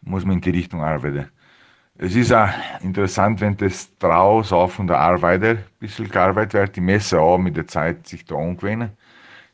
muss 0.00 0.24
man 0.24 0.36
in 0.36 0.40
die 0.40 0.50
Richtung 0.50 0.82
arbeiten. 0.82 1.28
Es 1.98 2.16
ist 2.16 2.32
auch 2.32 2.48
interessant, 2.82 3.42
wenn 3.42 3.56
das 3.58 3.94
draußen 3.98 4.56
auch 4.56 4.70
von 4.70 4.86
der 4.86 4.98
Arbeiter 4.98 5.50
ein 5.50 5.64
bisschen 5.78 6.08
gearbeitet 6.08 6.54
wird, 6.54 6.76
die 6.76 6.80
Messe 6.80 7.20
auch 7.20 7.36
mit 7.36 7.56
der 7.58 7.66
Zeit 7.66 8.06
sich 8.06 8.24
da 8.24 8.36
angewöhnen. 8.36 8.92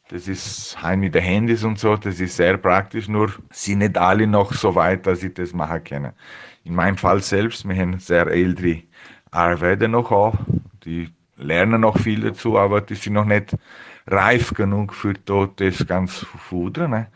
Das 0.09 0.29
ist 0.29 0.81
heim 0.81 1.01
mit 1.01 1.17
den 1.17 1.25
Handys 1.25 1.65
und 1.65 1.81
so, 1.81 1.97
das 1.97 2.21
ist 2.21 2.37
sehr 2.37 2.57
praktisch, 2.59 3.09
nur 3.09 3.33
sind 3.51 3.79
nicht 3.79 3.99
alle 3.99 4.29
noch 4.29 4.53
so 4.53 4.77
weit, 4.77 5.07
dass 5.07 5.25
ich 5.25 5.35
das 5.35 5.53
machen 5.53 5.83
kann. 5.83 6.13
In 6.63 6.75
meinem 6.77 6.97
Fall 6.97 7.21
selbst, 7.21 7.69
wir 7.69 7.77
haben 7.77 7.99
sehr 7.99 8.29
ältere 8.29 8.83
Arbeiter 9.33 9.89
noch 9.89 10.13
auch, 10.13 10.37
die 10.85 11.09
lernen 11.37 11.81
noch 11.81 11.99
viel 11.99 12.21
dazu, 12.21 12.57
aber 12.59 12.81
die 12.81 12.95
sind 12.95 13.15
noch 13.15 13.25
nicht 13.25 13.57
reif 14.07 14.55
genug 14.55 14.95
für 14.95 15.15
das 15.15 15.87
ganz 15.87 16.25
Fudern. 16.49 16.91
Ne? 16.91 17.07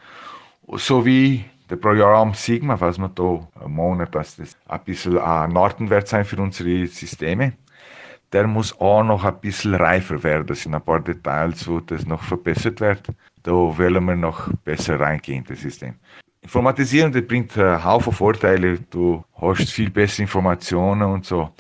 So 0.76 1.04
wie 1.04 1.44
der 1.68 1.76
Programm 1.76 2.34
Sigma, 2.34 2.80
was 2.80 2.98
wir 2.98 3.08
da 3.08 3.46
meinen, 3.66 4.10
dass 4.10 4.36
das 4.36 4.56
ein 4.68 4.80
bisschen 4.84 5.18
ein 5.18 5.50
Nortenwert 5.50 6.08
sein 6.08 6.24
für 6.24 6.40
unsere 6.40 6.86
Systeme. 6.86 7.52
Der 8.32 8.46
muss 8.46 8.78
auch 8.80 9.02
noch 9.02 9.24
ein 9.24 9.40
bisschen 9.40 9.74
reifer 9.74 10.22
werden. 10.22 10.46
Das 10.46 10.62
sind 10.62 10.74
ein 10.74 10.82
paar 10.82 11.00
Details, 11.00 11.66
wo 11.66 11.80
das 11.80 12.06
noch 12.06 12.22
verbessert 12.22 12.80
wird. 12.80 13.08
Da 13.42 13.52
wollen 13.52 14.04
wir 14.04 14.16
noch 14.16 14.52
besser 14.64 15.00
reingehen 15.00 15.38
in 15.38 15.44
das 15.44 15.60
System. 15.60 15.94
Informatisieren, 16.42 17.12
das 17.12 17.26
bringt 17.26 17.56
einen 17.58 17.84
Haufen 17.84 18.12
Vorteile. 18.12 18.78
Du 18.90 19.24
hast 19.40 19.70
viel 19.70 19.90
bessere 19.90 20.22
Informationen 20.22 21.02
und 21.02 21.24
so. 21.24 21.50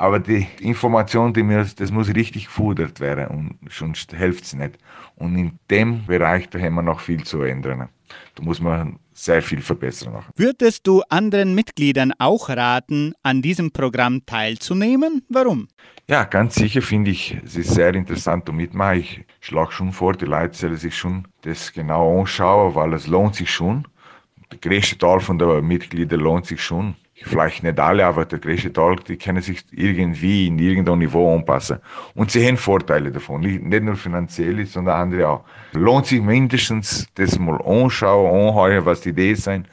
Aber 0.00 0.18
die 0.18 0.46
Information, 0.60 1.34
die 1.34 1.42
muss, 1.42 1.74
das 1.74 1.90
muss 1.90 2.08
richtig 2.14 2.46
gefudert 2.46 3.00
werden 3.00 3.26
und 3.26 3.58
sonst 3.70 4.10
hilft 4.14 4.44
es 4.44 4.54
nicht. 4.54 4.78
Und 5.16 5.36
in 5.36 5.58
dem 5.70 6.06
Bereich, 6.06 6.48
da 6.48 6.58
haben 6.58 6.76
wir 6.76 6.82
noch 6.82 7.00
viel 7.00 7.22
zu 7.22 7.42
ändern. 7.42 7.90
Da 8.34 8.42
muss 8.42 8.62
man 8.62 8.98
sehr 9.12 9.42
viel 9.42 9.60
verbessern. 9.60 10.14
Noch. 10.14 10.24
Würdest 10.36 10.86
du 10.86 11.02
anderen 11.10 11.54
Mitgliedern 11.54 12.14
auch 12.18 12.48
raten, 12.48 13.12
an 13.22 13.42
diesem 13.42 13.72
Programm 13.72 14.24
teilzunehmen? 14.24 15.22
Warum? 15.28 15.68
Ja, 16.08 16.24
ganz 16.24 16.54
sicher 16.54 16.80
finde 16.80 17.10
ich, 17.10 17.36
es 17.44 17.56
ist 17.56 17.74
sehr 17.74 17.94
interessant 17.94 18.48
und 18.48 18.56
mitmachen. 18.56 19.00
Ich 19.00 19.26
schlage 19.40 19.72
schon 19.72 19.92
vor, 19.92 20.14
die 20.14 20.24
Leute 20.24 20.56
sollen 20.56 20.78
sich 20.78 20.96
schon 20.96 21.28
das 21.42 21.74
genau 21.74 22.20
anschauen, 22.20 22.74
weil 22.74 22.94
es 22.94 23.06
lohnt 23.06 23.34
sich 23.34 23.50
schon. 23.50 23.86
Der 24.50 24.58
größte 24.60 24.96
Teil 24.96 25.20
von 25.20 25.38
der 25.38 25.60
Mitglieder 25.60 26.16
lohnt 26.16 26.46
sich 26.46 26.64
schon 26.64 26.94
vielleicht 27.22 27.62
nicht 27.62 27.78
alle, 27.78 28.06
aber 28.06 28.24
der 28.24 28.38
größte 28.38 28.72
Teil, 28.72 28.96
die 29.06 29.16
können 29.16 29.42
sich 29.42 29.64
irgendwie 29.72 30.46
in 30.46 30.58
irgendeinem 30.58 31.00
Niveau 31.00 31.34
anpassen. 31.34 31.78
Und 32.14 32.30
sie 32.30 32.46
haben 32.46 32.56
Vorteile 32.56 33.10
davon, 33.10 33.42
nicht 33.42 33.82
nur 33.82 33.96
finanziell, 33.96 34.64
sondern 34.66 35.00
andere 35.00 35.28
auch. 35.28 35.44
Lohnt 35.72 36.06
sich 36.06 36.20
mindestens 36.20 37.08
das 37.14 37.38
mal 37.38 37.60
anschauen, 37.62 38.48
anhören, 38.48 38.84
was 38.86 39.02
die 39.02 39.10
Ideen 39.10 39.36
sind, 39.36 39.68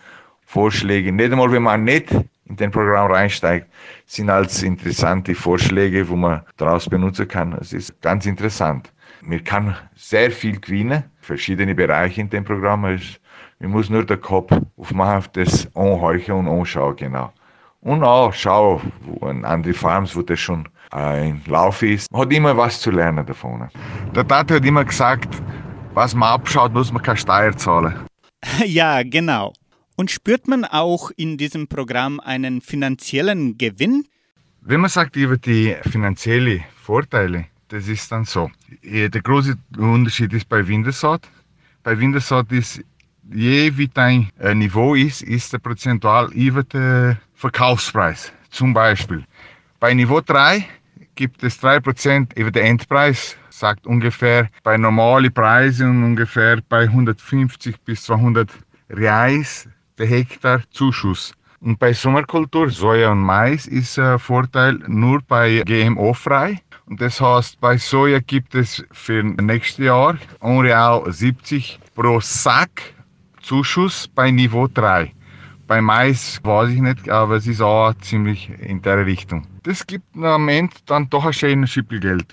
Vorschläge. 0.45 1.12
Nicht 1.12 1.32
einmal, 1.32 1.52
wenn 1.52 1.64
man 1.64 1.84
nicht 1.84 2.12
in 2.45 2.56
den 2.56 2.72
Programm 2.72 3.12
reinsteigt, 3.12 3.68
sind 4.06 4.30
als 4.30 4.64
interessante 4.64 5.36
Vorschläge, 5.36 6.08
wo 6.08 6.16
man 6.16 6.41
daraus 6.56 6.88
benutzen 6.88 7.28
kann. 7.28 7.54
Es 7.54 7.74
ist 7.74 8.02
ganz 8.02 8.26
interessant. 8.26 8.91
Man 9.22 9.43
kann 9.43 9.76
sehr 9.95 10.32
viel 10.32 10.60
gewinnen, 10.60 11.04
verschiedene 11.20 11.76
Bereiche 11.76 12.22
in 12.22 12.30
dem 12.30 12.45
Programm. 12.45 12.86
Man 13.60 13.72
muss 13.72 13.89
nur 13.89 14.05
den 14.05 14.22
Kopf 14.22 14.51
aufmachen, 14.78 15.18
auf 15.18 15.28
das 15.30 15.68
anhorchen 15.76 16.36
und 16.36 16.47
anschauen, 16.47 16.95
genau. 16.95 17.34
Und 17.82 18.03
auch 18.03 18.32
schauen, 18.34 18.91
wo 19.01 19.26
an 19.26 19.45
andere 19.45 19.74
Farms, 19.74 20.16
wo 20.16 20.22
das 20.22 20.39
schon 20.39 20.68
ein 20.91 21.41
Lauf 21.47 21.82
ist. 21.82 22.12
Man 22.12 22.22
hat 22.22 22.34
immer 22.34 22.55
was 22.55 22.82
zu 22.82 22.91
lernen 22.91 23.26
davon. 23.26 23.68
Der 24.16 24.28
Tate 24.28 24.55
hat 24.55 24.66
immer 24.66 24.86
gesagt, 24.86 25.41
was 25.93 26.14
man 26.14 26.30
abschaut, 26.30 26.74
muss 26.74 26.91
man 26.91 27.01
keine 27.01 27.18
Steuer 27.18 27.55
zahlen. 27.58 27.95
Ja, 28.66 29.01
genau. 29.03 29.53
Und 29.95 30.12
spürt 30.12 30.47
man 30.47 30.64
auch 30.64 31.10
in 31.18 31.38
diesem 31.38 31.68
Programm 31.68 32.20
einen 32.20 32.62
finanziellen 32.62 33.58
Gewinn? 33.58 34.05
Wenn 34.62 34.82
man 34.82 34.91
sagt 34.91 35.16
über 35.16 35.38
die 35.38 35.76
finanziellen 35.89 36.64
Vorteile, 36.76 37.45
das 37.70 37.88
ist 37.88 38.12
dann 38.12 38.26
so. 38.26 38.51
Der 38.84 39.10
große 39.10 39.55
Unterschied 39.78 40.34
ist 40.34 40.47
bei 40.47 40.66
Wintersaat. 40.68 41.28
Bei 41.84 41.99
Wintersaat 41.99 42.51
ist 42.51 42.84
je 43.32 43.78
wie 43.78 43.88
dein 43.88 44.30
äh, 44.40 44.54
Niveau 44.54 44.96
ist, 44.96 45.22
ist 45.22 45.54
der 45.54 45.60
prozentual 45.60 46.32
über 46.34 46.64
den 46.64 47.18
Verkaufspreis. 47.34 48.32
Zum 48.50 48.74
Beispiel 48.74 49.24
bei 49.80 49.94
Niveau 49.94 50.22
3 50.22 50.66
gibt 51.16 51.44
es 51.44 51.62
3% 51.62 52.38
über 52.38 52.52
den 52.52 52.66
Endpreis, 52.66 53.38
sagt 53.50 53.86
ungefähr 53.86 54.50
bei 54.64 54.78
normalen 54.78 55.34
Preisen 55.34 56.04
ungefähr 56.04 56.62
bei 56.70 56.84
150 56.84 57.80
bis 57.82 58.04
200 58.04 58.50
Reais 58.90 59.68
der 59.98 60.08
Hektar 60.08 60.62
Zuschuss. 60.72 61.34
Und 61.60 61.80
bei 61.80 61.92
Sommerkultur, 61.92 62.70
Soja 62.70 63.12
und 63.12 63.22
Mais, 63.22 63.66
ist 63.66 63.98
der 63.98 64.20
Vorteil 64.20 64.80
nur 64.88 65.22
bei 65.28 65.64
GMO-frei. 65.66 66.62
Und 66.86 67.02
das 67.02 67.20
heißt, 67.20 67.60
bei 67.60 67.78
Soja 67.78 68.20
gibt 68.20 68.54
es 68.54 68.86
für 68.92 69.24
nächstes 69.24 69.86
Jahr 69.86 70.18
unreal 70.40 71.12
70 71.12 71.80
pro 71.96 72.20
Sack 72.20 72.94
Zuschuss 73.48 74.10
bei 74.10 74.30
Niveau 74.30 74.68
3. 74.68 75.14
Bei 75.68 75.82
Mais 75.82 76.41
weiß 76.43 76.70
ich 76.70 76.82
nicht, 76.82 77.08
aber 77.08 77.38
es 77.38 77.48
ist 77.48 77.62
auch 77.62 77.93
ziemlich 78.02 78.50
in 78.60 78.82
der 78.82 79.06
Richtung. 79.06 79.48
Das 79.64 79.88
gibt 79.88 80.18
am 80.18 80.50
Ende 80.50 80.76
dann 80.86 81.10
doch 81.10 81.24
ein 81.24 81.32
schönes 81.32 81.70
Schippelgeld. 81.70 82.26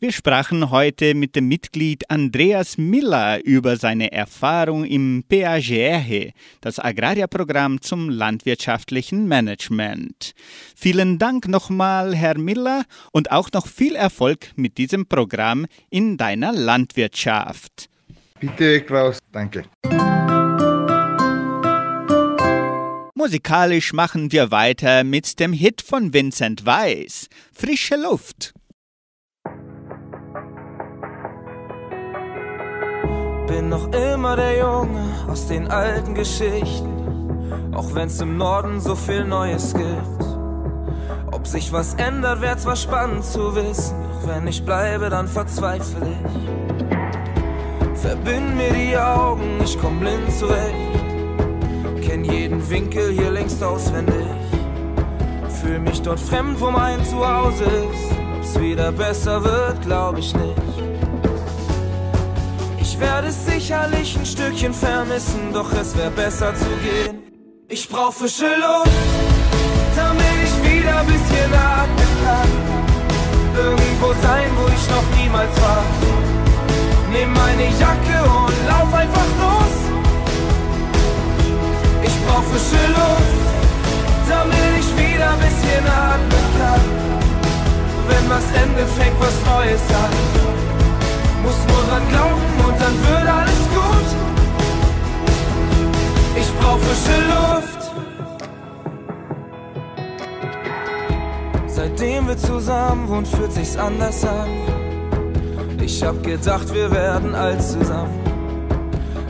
Wir 0.00 0.10
sprachen 0.10 0.72
heute 0.72 1.14
mit 1.14 1.36
dem 1.36 1.46
Mitglied 1.46 2.10
Andreas 2.10 2.78
Miller 2.78 3.38
über 3.44 3.76
seine 3.76 4.10
Erfahrung 4.10 4.84
im 4.84 5.22
PAGR, 5.28 6.32
das 6.60 6.80
Agrarierprogramm 6.80 7.80
zum 7.80 8.08
landwirtschaftlichen 8.08 9.28
Management. 9.28 10.32
Vielen 10.74 11.20
Dank 11.20 11.46
nochmal, 11.46 12.16
Herr 12.16 12.38
Miller, 12.38 12.82
und 13.12 13.30
auch 13.30 13.52
noch 13.52 13.68
viel 13.68 13.94
Erfolg 13.94 14.50
mit 14.56 14.78
diesem 14.78 15.06
Programm 15.06 15.66
in 15.90 16.16
deiner 16.16 16.50
Landwirtschaft. 16.50 17.88
Bitte, 18.40 18.80
Klaus, 18.80 19.18
danke. 19.30 19.64
Musikalisch 23.20 23.92
machen 23.92 24.32
wir 24.32 24.50
weiter 24.50 25.04
mit 25.04 25.40
dem 25.40 25.52
Hit 25.52 25.82
von 25.82 26.14
Vincent 26.14 26.64
Weiss, 26.64 27.28
Frische 27.52 27.96
Luft. 27.96 28.54
Bin 33.46 33.68
noch 33.68 33.92
immer 33.92 34.36
der 34.36 34.58
Junge 34.60 35.26
aus 35.28 35.48
den 35.48 35.68
alten 35.68 36.14
Geschichten, 36.14 37.74
auch 37.74 37.94
wenn's 37.94 38.18
im 38.22 38.38
Norden 38.38 38.80
so 38.80 38.94
viel 38.94 39.26
Neues 39.26 39.74
gibt. 39.74 40.24
Ob 41.30 41.46
sich 41.46 41.74
was 41.74 41.92
ändert, 41.96 42.40
wär 42.40 42.56
zwar 42.56 42.76
spannend 42.76 43.26
zu 43.26 43.54
wissen, 43.54 43.96
doch 44.14 44.28
wenn 44.28 44.46
ich 44.46 44.64
bleibe, 44.64 45.10
dann 45.10 45.28
verzweifle 45.28 46.08
ich. 46.24 48.00
Verbind 48.00 48.56
mir 48.56 48.72
die 48.72 48.96
Augen, 48.96 49.60
ich 49.62 49.78
komm 49.78 50.00
blind 50.00 50.32
zurecht. 50.32 51.09
Kenn 52.06 52.24
jeden 52.24 52.68
Winkel 52.68 53.12
hier 53.12 53.30
längst 53.30 53.62
auswendig. 53.62 54.26
Fühl 55.60 55.78
mich 55.78 56.00
dort 56.02 56.18
fremd, 56.18 56.60
wo 56.60 56.70
mein 56.70 57.04
Zuhause 57.04 57.64
ist. 57.64 58.10
Ob's 58.36 58.58
wieder 58.58 58.90
besser 58.90 59.42
wird, 59.44 59.82
glaub 59.82 60.18
ich 60.18 60.34
nicht. 60.34 60.62
Ich 62.80 62.98
werde 62.98 63.30
sicherlich 63.30 64.16
ein 64.18 64.26
Stückchen 64.26 64.74
vermissen, 64.74 65.52
doch 65.52 65.72
es 65.72 65.96
wäre 65.96 66.10
besser 66.10 66.54
zu 66.54 66.66
gehen. 66.82 67.22
Ich 67.68 67.88
brauch 67.88 68.12
frische 68.12 68.46
Luft, 68.46 68.90
damit 69.94 70.36
ich 70.44 70.70
wieder 70.70 71.00
ein 71.00 71.06
bisschen 71.06 71.52
atmen 71.54 72.12
kann. 72.24 72.50
Irgendwo 73.56 74.08
sein, 74.22 74.50
wo 74.56 74.66
ich 74.68 74.90
noch 74.90 75.22
niemals 75.22 75.60
war. 75.60 75.84
Nimm 77.12 77.32
meine 77.32 77.64
Jacke 77.78 78.19
Was 88.30 88.44
endet, 88.62 88.88
fängt 88.90 89.18
was 89.18 89.34
Neues 89.44 89.82
an. 90.02 90.12
Muss 91.42 91.58
nur 91.66 91.82
dran 91.88 92.08
glauben 92.10 92.54
und 92.64 92.80
dann 92.80 92.96
wird 93.08 93.28
alles 93.28 93.62
gut. 93.74 94.08
Ich 96.36 96.48
brauch 96.60 96.78
frische 96.78 97.18
Luft. 97.32 97.80
Seitdem 101.66 102.28
wir 102.28 102.38
zusammen 102.38 103.08
wohnen, 103.08 103.26
fühlt 103.26 103.52
sich's 103.52 103.76
anders 103.76 104.24
an. 104.24 104.48
Ich 105.82 106.00
hab 106.04 106.22
gedacht, 106.22 106.72
wir 106.72 106.88
werden 106.92 107.34
alt 107.34 107.60
zusammen. 107.60 108.20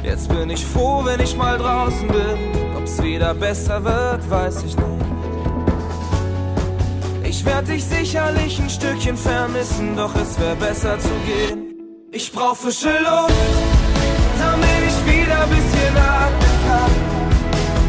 Jetzt 0.03 0.29
bin 0.29 0.51
ich 0.51 0.67
froh, 0.67 1.03
wenn 1.07 1.21
ich 1.21 1.35
mal 1.39 1.57
draußen 1.57 2.07
bin. 2.07 2.77
Ob's 2.77 3.03
wieder 3.03 3.33
besser 3.33 3.83
wird, 3.83 4.29
weiß 4.29 4.65
ich 4.65 4.77
nicht. 4.77 5.10
Ich 7.41 7.47
werd 7.47 7.69
dich 7.69 7.83
sicherlich 7.83 8.61
ein 8.61 8.69
Stückchen 8.69 9.17
vermissen, 9.17 9.97
doch 9.97 10.15
es 10.15 10.39
wär 10.39 10.55
besser 10.57 10.99
zu 10.99 11.09
gehen. 11.25 11.75
Ich 12.13 12.31
brauch 12.31 12.55
frische 12.55 12.91
Luft, 12.91 13.33
damit 14.39 14.83
ich 14.89 14.99
wieder 15.11 15.45
ein 15.45 15.49
bisschen 15.49 15.97
atmen 15.97 16.55
kann. 16.69 16.93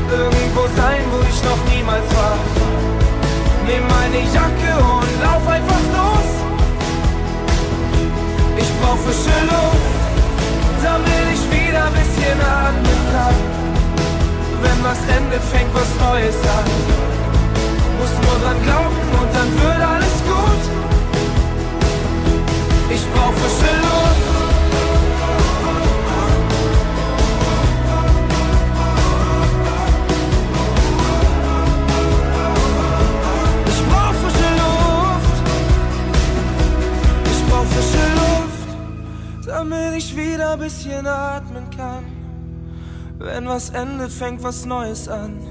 Irgendwo 0.09 0.61
sein, 0.79 1.03
wo 1.11 1.19
ich 1.27 1.43
noch 1.43 1.61
niemals 1.75 2.07
war. 2.15 2.37
Nimm 3.67 3.83
meine 3.89 4.23
Jacke 4.31 4.71
und 4.95 5.11
lauf 5.21 5.45
einfach 5.45 5.83
los. 5.99 6.29
Ich 8.55 8.71
brauch 8.79 8.99
frische 9.03 9.37
Luft, 9.51 9.91
damit 10.81 11.27
ich 11.35 11.43
wieder 11.51 11.87
ein 11.87 11.93
bisschen 11.99 12.39
atmen 12.39 13.01
kann. 13.11 13.35
Wenn 14.63 14.81
was 14.81 14.99
endet, 15.17 15.43
fängt 15.51 15.73
was 15.73 15.91
Neues 15.99 16.35
an. 16.57 17.20
Muss 18.01 18.13
nur 18.13 18.39
dran 18.41 18.59
glauben 18.63 18.95
und 19.21 19.29
dann 19.31 19.49
wird 19.61 19.81
alles 19.93 20.15
gut. 20.25 20.63
Ich 22.89 23.03
brauch 23.13 23.33
frische 23.33 23.73
Luft. 23.77 24.29
Ich 33.67 33.81
brauch 33.87 34.15
frische 34.21 34.49
Luft. 34.61 35.35
Ich 37.25 37.41
brauch 37.47 37.65
frische 37.65 38.05
Luft, 38.17 38.69
damit 39.45 39.93
ich 39.95 40.15
wieder 40.15 40.53
ein 40.53 40.59
bisschen 40.59 41.05
atmen 41.05 41.69
kann. 41.69 42.03
Wenn 43.19 43.47
was 43.47 43.69
endet, 43.69 44.11
fängt 44.11 44.41
was 44.41 44.65
Neues 44.65 45.07
an. 45.07 45.50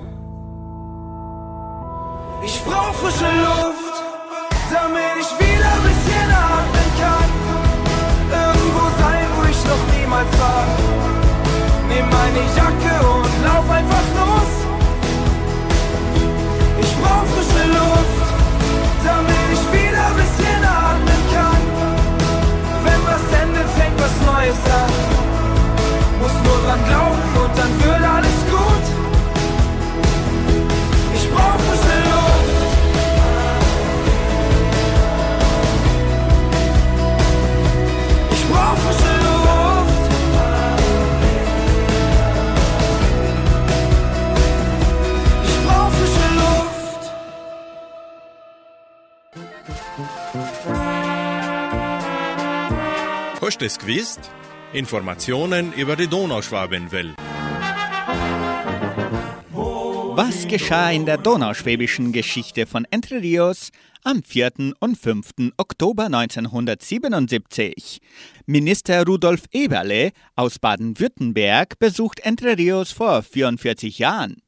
Ich 2.61 2.67
brauch 2.67 2.93
frische 2.93 3.25
Luft, 3.25 3.97
damit 4.71 5.17
ich 5.19 5.31
wieder 5.41 5.71
ein 5.77 5.83
bisschen 5.89 6.29
atmen 6.29 6.91
kann. 7.01 7.31
Irgendwo 8.29 8.85
sein, 9.01 9.27
wo 9.35 9.43
ich 9.49 9.61
noch 9.65 9.85
niemals 9.97 10.29
war. 10.39 10.67
Nimm 11.89 12.07
meine 12.19 12.45
Jacke 12.59 12.95
und 13.17 13.33
lauf 13.49 13.65
einfach 13.71 14.07
los. 14.21 14.53
Ich 16.85 16.93
brauch 17.01 17.25
frische 17.33 17.65
Luft, 17.79 18.27
damit 19.09 19.47
ich 19.57 19.65
wieder 19.73 20.05
ein 20.11 20.17
bisschen 20.21 20.63
atmen 20.63 21.23
kann. 21.33 21.63
Wenn 22.85 23.01
was 23.09 23.25
endet, 23.41 23.69
fängt 23.79 23.99
was 24.05 24.15
Neues 24.29 24.61
an. 24.81 24.93
Muss 26.21 26.37
nur 26.45 26.59
dran 26.67 26.83
glauben 26.85 27.25
und 27.43 27.53
dann 27.57 27.73
wird 27.85 27.90
Hast 53.61 53.79
du 53.79 53.85
es 53.85 53.87
gewusst? 53.87 54.31
Informationen 54.73 55.75
über 55.75 55.95
die 55.95 56.07
Donauschwabenwelle. 56.07 57.17
Was 59.53 60.49
geschah 60.49 60.91
in 60.91 61.05
der 61.05 61.19
donauschwäbischen 61.19 62.13
Geschichte 62.13 62.65
von 62.65 62.87
Entre 62.91 63.21
Rios 63.21 63.69
am 64.03 64.23
4. 64.23 64.73
und 64.81 64.97
5. 64.97 65.53
Oktober 65.59 66.07
1977? 66.07 68.01
Minister 68.47 69.05
Rudolf 69.05 69.43
Eberle 69.53 70.13
aus 70.37 70.59
Baden-Württemberg 70.59 71.79
besucht 71.79 72.21
Entre 72.21 72.57
Rios 72.57 72.93
vor 72.93 73.23
44 73.23 73.99
Jahren. 73.99 74.41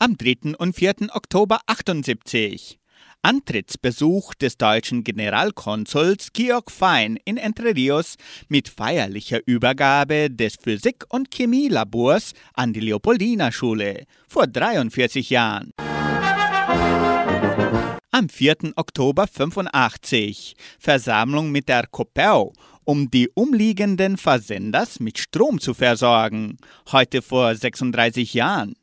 Am 0.00 0.16
3. 0.16 0.56
und 0.58 0.74
4. 0.74 1.14
Oktober 1.14 1.60
78. 1.68 2.80
Antrittsbesuch 3.28 4.32
des 4.32 4.56
deutschen 4.56 5.04
Generalkonsuls 5.04 6.32
Georg 6.32 6.70
Fein 6.70 7.18
in 7.26 7.36
Entre 7.36 7.76
Rios 7.76 8.14
mit 8.48 8.70
feierlicher 8.70 9.40
Übergabe 9.44 10.30
des 10.30 10.56
Physik- 10.56 11.04
und 11.10 11.28
Chemielabors 11.30 12.32
an 12.54 12.72
die 12.72 12.80
Leopoldina-Schule 12.80 14.04
vor 14.26 14.46
43 14.46 15.28
Jahren. 15.28 15.72
Am 18.10 18.30
4. 18.30 18.72
Oktober 18.76 19.26
85 19.26 20.56
Versammlung 20.78 21.52
mit 21.52 21.68
der 21.68 21.86
Kopau, 21.86 22.54
um 22.84 23.10
die 23.10 23.28
umliegenden 23.34 24.16
Versenders 24.16 25.00
mit 25.00 25.18
Strom 25.18 25.60
zu 25.60 25.74
versorgen, 25.74 26.56
heute 26.90 27.20
vor 27.20 27.54
36 27.54 28.32
Jahren. 28.32 28.74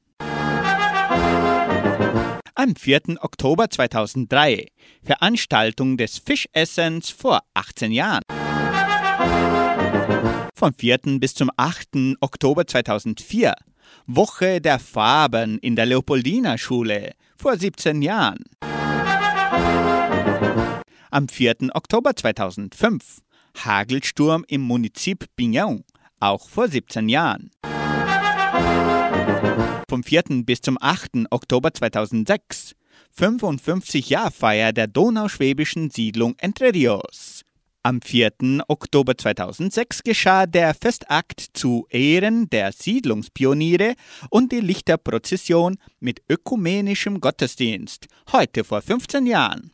Am 2.57 2.73
4. 2.73 3.17
Oktober 3.19 3.69
2003 3.69 4.67
Veranstaltung 5.03 5.97
des 5.97 6.19
Fischessens 6.19 7.09
vor 7.09 7.41
18 7.53 7.91
Jahren. 7.91 8.21
Vom 10.55 10.73
4. 10.73 11.19
bis 11.19 11.33
zum 11.33 11.51
8. 11.57 12.15
Oktober 12.21 12.65
2004 12.65 13.55
Woche 14.07 14.61
der 14.61 14.79
Farben 14.79 15.59
in 15.59 15.75
der 15.75 15.85
Leopoldina 15.85 16.57
Schule 16.57 17.11
vor 17.35 17.57
17 17.57 18.01
Jahren. 18.01 18.45
Am 21.11 21.27
4. 21.27 21.55
Oktober 21.73 22.15
2005 22.15 23.19
Hagelsturm 23.57 24.45
im 24.47 24.61
Munizip 24.61 25.25
Pignon, 25.35 25.83
auch 26.21 26.47
vor 26.47 26.69
17 26.69 27.09
Jahren. 27.09 27.51
Vom 29.95 30.03
4. 30.03 30.43
bis 30.43 30.59
zum 30.59 30.77
8. 30.81 31.27
Oktober 31.29 31.73
2006 31.73 32.75
55 33.11 34.09
Jahr 34.09 34.29
Feier 34.29 34.73
der 34.73 34.87
donauschwäbischen 34.87 35.89
Siedlung 35.89 36.35
Entre 36.37 36.73
Rios. 36.73 37.43
Am 37.81 38.01
4. 38.01 38.65
Oktober 38.67 39.17
2006 39.17 40.03
geschah 40.03 40.47
der 40.47 40.73
Festakt 40.73 41.39
zu 41.53 41.87
Ehren 41.89 42.49
der 42.49 42.73
Siedlungspioniere 42.73 43.93
und 44.29 44.51
die 44.51 44.59
Lichterprozession 44.59 45.77
mit 46.01 46.21
ökumenischem 46.27 47.21
Gottesdienst, 47.21 48.07
heute 48.33 48.65
vor 48.65 48.81
15 48.81 49.25
Jahren. 49.25 49.71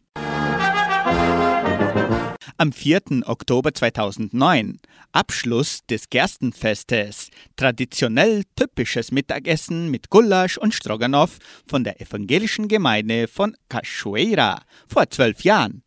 Am 2.57 2.71
4. 2.71 3.23
Oktober 3.25 3.73
2009 3.73 4.79
Abschluss 5.11 5.85
des 5.89 6.09
Gerstenfestes. 6.09 7.29
Traditionell 7.55 8.43
typisches 8.55 9.11
Mittagessen 9.11 9.91
mit 9.91 10.09
Gulasch 10.09 10.57
und 10.57 10.73
Stroganoff 10.73 11.37
von 11.67 11.83
der 11.83 12.01
evangelischen 12.01 12.67
Gemeinde 12.67 13.27
von 13.27 13.55
Cachoeira 13.69 14.61
vor 14.87 15.09
zwölf 15.09 15.43
Jahren. 15.43 15.83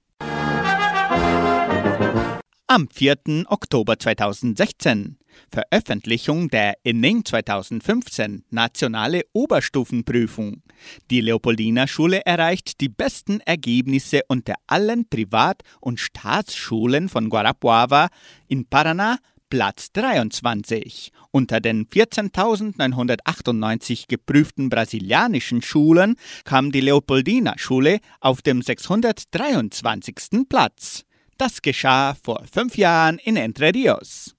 Am 2.67 2.89
4. 2.89 3.45
Oktober 3.49 3.99
2016 3.99 5.19
Veröffentlichung 5.51 6.49
der 6.49 6.75
ENING 6.85 7.25
2015 7.25 8.45
Nationale 8.51 9.23
Oberstufenprüfung. 9.33 10.63
Die 11.11 11.21
Leopoldina 11.21 11.87
Schule 11.87 12.25
erreicht 12.25 12.81
die 12.81 12.89
besten 12.89 13.41
Ergebnisse 13.41 14.23
unter 14.29 14.55
allen 14.67 15.09
Privat- 15.09 15.63
und 15.81 16.01
Staatsschulen 16.01 17.09
von 17.09 17.29
Guarapuava 17.29 18.09
in 18.49 18.67
Paraná 18.67 19.19
Platz 19.51 19.93
23. 19.93 21.13
Unter 21.31 21.61
den 21.61 21.87
14.998 21.87 24.09
geprüften 24.09 24.69
brasilianischen 24.69 25.63
Schulen 25.63 26.17
kam 26.45 26.73
die 26.73 26.81
Leopoldina 26.81 27.57
Schule 27.57 28.01
auf 28.21 28.43
dem 28.43 28.63
623. 28.63 30.49
Platz. 30.49 31.05
Das 31.39 31.63
geschah 31.63 32.17
vor 32.23 32.45
fünf 32.53 32.77
Jahren 32.77 33.19
in 33.19 33.37
Entre 33.37 33.73
Rios. 33.73 34.35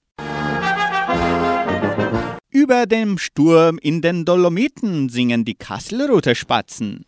Über 2.50 2.86
dem 2.86 3.18
Sturm 3.18 3.78
in 3.78 4.02
den 4.02 4.24
Dolomiten 4.24 5.08
singen 5.08 5.44
die 5.44 5.54
Kasselruther 5.54 6.34
Spatzen. 6.34 7.04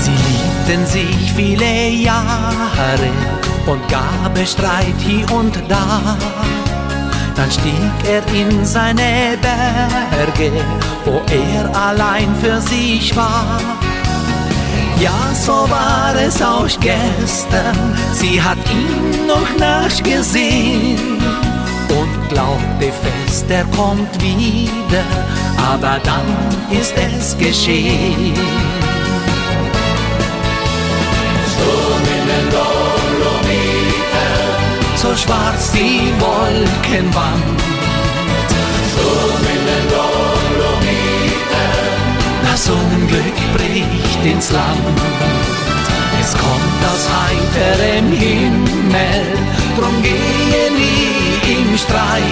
Sie 0.00 0.10
liebten 0.10 0.86
sich 0.86 1.32
viele 1.34 1.88
Jahre 1.88 3.10
und 3.66 3.88
gab 3.88 4.36
Streit 4.46 4.94
hier 4.98 5.30
und 5.32 5.56
da. 5.68 6.16
Dann 7.36 7.50
stieg 7.50 7.74
er 8.08 8.22
in 8.34 8.64
seine 8.64 9.36
Berge, 9.40 10.52
wo 11.04 11.20
er 11.32 11.74
allein 11.76 12.34
für 12.40 12.60
sich 12.60 13.14
war. 13.16 13.60
Ja, 15.00 15.34
so 15.34 15.68
war 15.68 16.14
es 16.14 16.40
auch 16.40 16.68
gestern, 16.80 17.76
sie 18.12 18.40
hat 18.40 18.58
ihn 18.70 19.26
noch 19.26 19.58
nachgesehen 19.58 21.18
und 21.88 22.28
glaubte 22.28 22.92
fest, 23.02 23.46
er 23.48 23.64
kommt 23.76 24.22
wieder, 24.22 25.04
aber 25.56 25.98
dann 26.04 26.78
ist 26.80 26.94
es 26.96 27.36
geschehen. 27.36 28.34
so 31.56 31.83
schwarz 35.16 35.72
die 35.72 36.12
Wolkenwand. 36.18 37.60
Das 42.50 42.68
Unglück 42.68 43.38
bricht 43.56 44.24
ins 44.24 44.50
Land. 44.50 45.00
Es 46.20 46.32
kommt 46.32 46.82
aus 46.92 47.04
heiterem 47.20 48.12
Himmel, 48.12 49.24
drum 49.76 50.02
gehe 50.02 50.70
nie 50.70 51.52
im 51.52 51.76
Streit. 51.76 52.22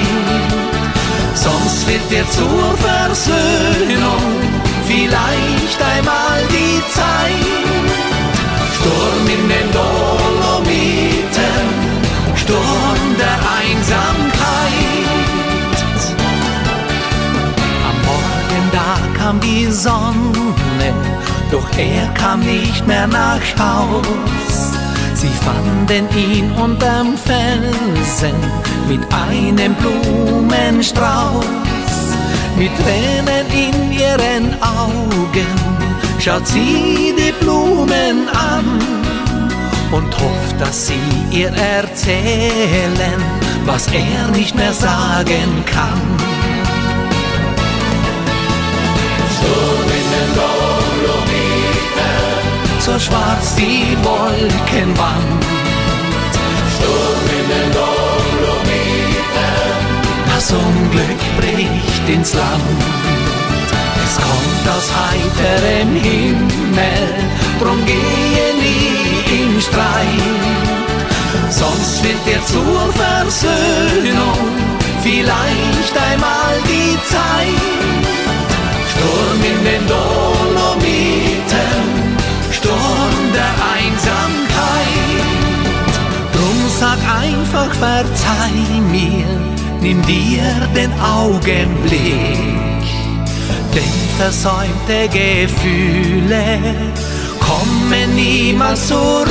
Sonst 1.34 1.86
wird 1.88 2.10
dir 2.10 2.24
zur 2.30 2.76
Versöhnung 2.78 4.22
vielleicht 4.86 5.82
einmal 5.96 6.40
die 6.50 6.80
Zeit. 6.92 7.72
Sturm 8.76 9.26
in 9.26 9.48
den 9.48 9.68
Dolomiten, 9.72 10.11
Sturm 12.42 13.16
der 13.18 13.38
Einsamkeit. 13.60 14.32
Am 17.88 17.96
Morgen 18.10 18.64
da 18.72 19.18
kam 19.18 19.40
die 19.40 19.66
Sonne, 19.70 20.88
doch 21.52 21.68
er 21.78 22.08
kam 22.14 22.40
nicht 22.40 22.84
mehr 22.86 23.06
nach 23.06 23.46
Haus. 23.58 24.72
Sie 25.14 25.30
fanden 25.44 26.08
ihn 26.16 26.50
unterm 26.52 27.16
Felsen 27.16 28.34
mit 28.88 29.02
einem 29.14 29.74
Blumenstrauß. 29.76 31.46
Mit 32.56 32.72
Tränen 32.76 33.46
in 33.52 33.92
ihren 33.92 34.60
Augen 34.62 35.46
schaut 36.18 36.46
sie 36.48 37.14
die 37.16 37.32
Blumen 37.40 38.28
an 38.28 39.01
und 39.92 40.12
hofft, 40.18 40.60
dass 40.60 40.86
sie 40.88 40.94
ihr 41.30 41.52
erzählen, 41.52 43.22
was 43.64 43.86
er 43.88 44.28
nicht 44.28 44.54
mehr 44.54 44.72
sagen 44.72 45.64
kann. 45.66 46.00
So 52.80 52.98
schwarz 52.98 53.54
die 53.54 53.96
Wolkenwand. 54.02 55.44
Das 60.34 60.50
Unglück 60.50 61.22
bricht 61.38 62.08
ins 62.08 62.34
Land. 62.34 62.82
Es 64.04 64.16
kommt 64.16 64.76
aus 64.76 64.90
heiterem 64.92 65.94
Himmel, 65.94 67.08
drum 67.62 67.84
gehe 67.86 68.48
nie 68.64 69.42
im 69.42 69.60
Streit. 69.60 70.42
Sonst 71.50 72.02
wird 72.02 72.22
dir 72.26 72.42
zur 72.44 72.82
Versöhnung 72.92 74.42
vielleicht 75.02 75.94
einmal 76.10 76.54
die 76.72 76.94
Zeit. 77.12 78.02
Sturm 78.90 79.40
in 79.52 79.60
den 79.70 79.84
Dolomiten, 79.94 81.82
Sturm 82.50 83.16
der 83.38 83.54
Einsamkeit. 83.76 85.24
Drum 86.34 86.58
sag 86.80 87.00
einfach, 87.22 87.72
verzeih 87.74 88.80
mir, 88.90 89.30
nimm 89.80 90.02
dir 90.02 90.44
den 90.74 90.92
Augenblick. 91.00 92.84
Denn 93.74 93.94
versäumte 94.18 95.08
Gefühle 95.08 96.42
kommen 97.62 98.14
niemals 98.14 98.88
zurück. 98.88 99.28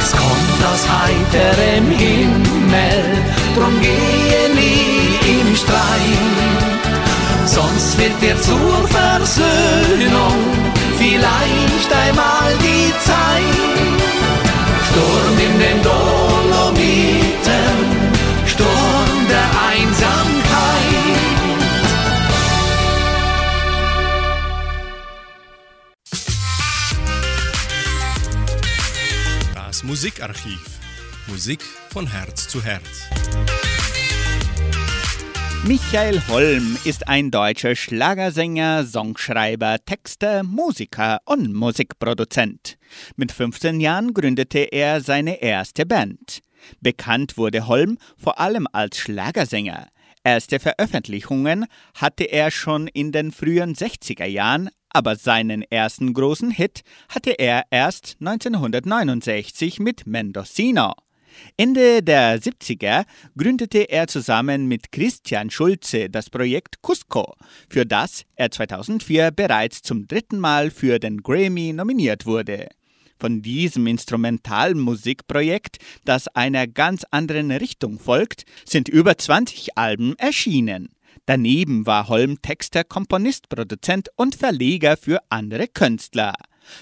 Es 0.00 0.10
kommt 0.12 0.60
aus 0.70 0.84
heiterem 0.88 1.90
Himmel, 1.90 3.04
drum 3.54 3.80
gehe 3.80 4.54
nie 4.54 5.40
im 5.40 5.56
Streit. 5.56 5.78
Sonst 7.46 7.98
wird 7.98 8.22
dir 8.22 8.40
zur 8.42 8.88
Versöhnung 8.88 10.68
vielleicht 10.98 11.57
nicht 11.78 11.92
einmal 11.92 12.56
die 12.58 12.92
Zeit. 13.04 13.54
Sturm 14.88 15.38
in 15.38 15.58
den 15.58 15.82
Dolomiten, 15.82 17.38
Sturm 18.46 19.28
der 19.28 19.48
Einsamkeit. 19.70 20.38
Das 29.54 29.82
Musikarchiv. 29.84 30.60
Musik 31.28 31.62
von 31.90 32.06
Herz 32.06 32.48
zu 32.48 32.64
Herz. 32.64 33.57
Michael 35.66 36.22
Holm 36.28 36.78
ist 36.84 37.08
ein 37.08 37.30
deutscher 37.30 37.74
Schlagersänger, 37.74 38.86
Songschreiber, 38.86 39.78
Texter, 39.84 40.42
Musiker 40.44 41.18
und 41.24 41.52
Musikproduzent. 41.52 42.78
Mit 43.16 43.32
15 43.32 43.80
Jahren 43.80 44.14
gründete 44.14 44.60
er 44.60 45.00
seine 45.00 45.42
erste 45.42 45.84
Band. 45.84 46.40
Bekannt 46.80 47.36
wurde 47.36 47.66
Holm 47.66 47.98
vor 48.16 48.38
allem 48.38 48.66
als 48.72 48.98
Schlagersänger. 48.98 49.88
Erste 50.22 50.60
Veröffentlichungen 50.60 51.66
hatte 51.94 52.24
er 52.24 52.50
schon 52.50 52.86
in 52.86 53.12
den 53.12 53.32
frühen 53.32 53.74
60er 53.74 54.26
Jahren, 54.26 54.70
aber 54.90 55.16
seinen 55.16 55.62
ersten 55.62 56.14
großen 56.14 56.50
Hit 56.50 56.82
hatte 57.08 57.32
er 57.32 57.64
erst 57.70 58.16
1969 58.20 59.80
mit 59.80 60.06
Mendocino. 60.06 60.94
Ende 61.56 62.02
der 62.02 62.40
70er 62.40 63.04
gründete 63.36 63.90
er 63.90 64.06
zusammen 64.06 64.66
mit 64.66 64.92
Christian 64.92 65.50
Schulze 65.50 66.08
das 66.08 66.30
Projekt 66.30 66.82
Cusco, 66.82 67.34
für 67.68 67.84
das 67.84 68.24
er 68.36 68.50
2004 68.50 69.30
bereits 69.30 69.82
zum 69.82 70.06
dritten 70.06 70.38
Mal 70.38 70.70
für 70.70 70.98
den 70.98 71.22
Grammy 71.22 71.72
nominiert 71.72 72.26
wurde. 72.26 72.68
Von 73.20 73.42
diesem 73.42 73.86
Instrumentalmusikprojekt, 73.86 75.78
das 76.04 76.28
einer 76.28 76.66
ganz 76.66 77.04
anderen 77.10 77.50
Richtung 77.50 77.98
folgt, 77.98 78.44
sind 78.64 78.88
über 78.88 79.18
20 79.18 79.76
Alben 79.76 80.14
erschienen. 80.18 80.90
Daneben 81.26 81.84
war 81.84 82.08
Holm 82.08 82.40
Texter, 82.40 82.84
Komponist, 82.84 83.48
Produzent 83.48 84.08
und 84.16 84.36
Verleger 84.36 84.96
für 84.96 85.20
andere 85.28 85.66
Künstler. 85.66 86.34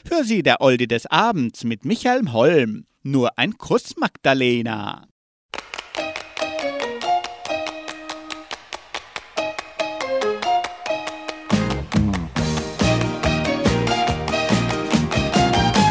Für 0.04 0.24
Sie 0.24 0.42
der 0.42 0.60
Oldi 0.60 0.86
des 0.86 1.06
Abends 1.06 1.64
mit 1.64 1.84
Michael 1.84 2.32
Holm. 2.32 2.86
Nur 3.08 3.38
ein 3.38 3.56
Kuss, 3.56 3.96
Magdalena. 3.96 5.06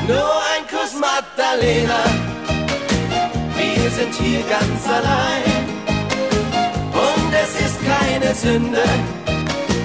Nur 0.10 0.34
ein 0.52 0.64
Kuss, 0.68 1.00
Magdalena. 1.00 2.04
Wir 3.56 3.90
sind 3.92 4.14
hier 4.16 4.42
ganz 4.50 4.86
allein. 4.86 5.44
Und 6.92 7.34
es 7.34 7.52
ist 7.66 7.78
keine 7.86 8.36
Sünde, 8.36 8.84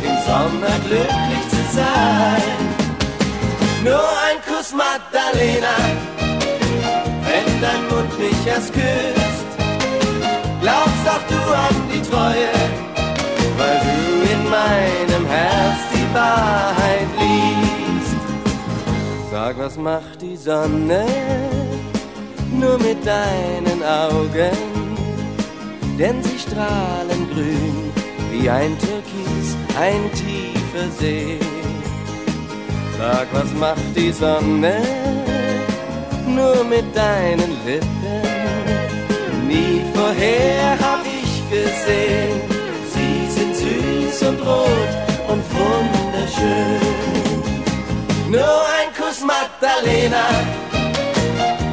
im 0.03 0.17
Sommer 0.27 0.77
glücklich 0.85 1.49
zu 1.49 1.77
sein. 1.77 2.43
Nur 3.85 4.09
ein 4.29 4.39
Kuss, 4.49 4.73
Magdalena. 4.73 6.20
Dein 7.61 7.83
Mund 7.91 8.19
mich 8.19 8.47
erst 8.47 8.73
küsst, 8.73 9.51
glaubst 10.63 11.05
doch 11.05 11.25
du 11.29 11.41
an 11.53 11.77
die 11.93 12.01
Treue, 12.01 12.49
weil 13.59 13.81
du 13.81 14.33
in 14.33 14.43
meinem 14.49 15.27
Herz 15.27 15.81
die 15.93 16.15
Wahrheit 16.15 17.09
liest. 17.19 18.17
Sag, 19.31 19.59
was 19.59 19.77
macht 19.77 20.23
die 20.23 20.37
Sonne 20.37 21.05
nur 22.51 22.79
mit 22.79 23.07
deinen 23.07 23.83
Augen? 23.85 24.57
Denn 25.99 26.23
sie 26.23 26.39
strahlen 26.39 27.29
grün 27.31 27.93
wie 28.33 28.49
ein 28.49 28.75
Türkis, 28.79 29.55
ein 29.79 30.11
tiefer 30.13 30.91
See. 30.99 31.39
Sag, 32.97 33.27
was 33.35 33.53
macht 33.53 33.95
die 33.95 34.13
Sonne 34.13 34.81
nur 36.35 36.65
mit 36.65 36.95
deinen 36.95 37.53
Lippen? 37.65 37.89
Nie 39.49 39.83
vorher 39.95 40.79
hab 40.79 41.05
ich 41.05 41.33
gesehen, 41.51 42.41
sie 42.95 43.31
sind 43.37 43.57
süß 43.57 44.29
und 44.29 44.41
rot 44.47 44.93
und 45.29 45.43
wunderschön. 45.55 46.81
Nur 48.31 48.61
ein 48.79 48.91
Kuss, 48.97 49.21
Magdalena, 49.25 50.25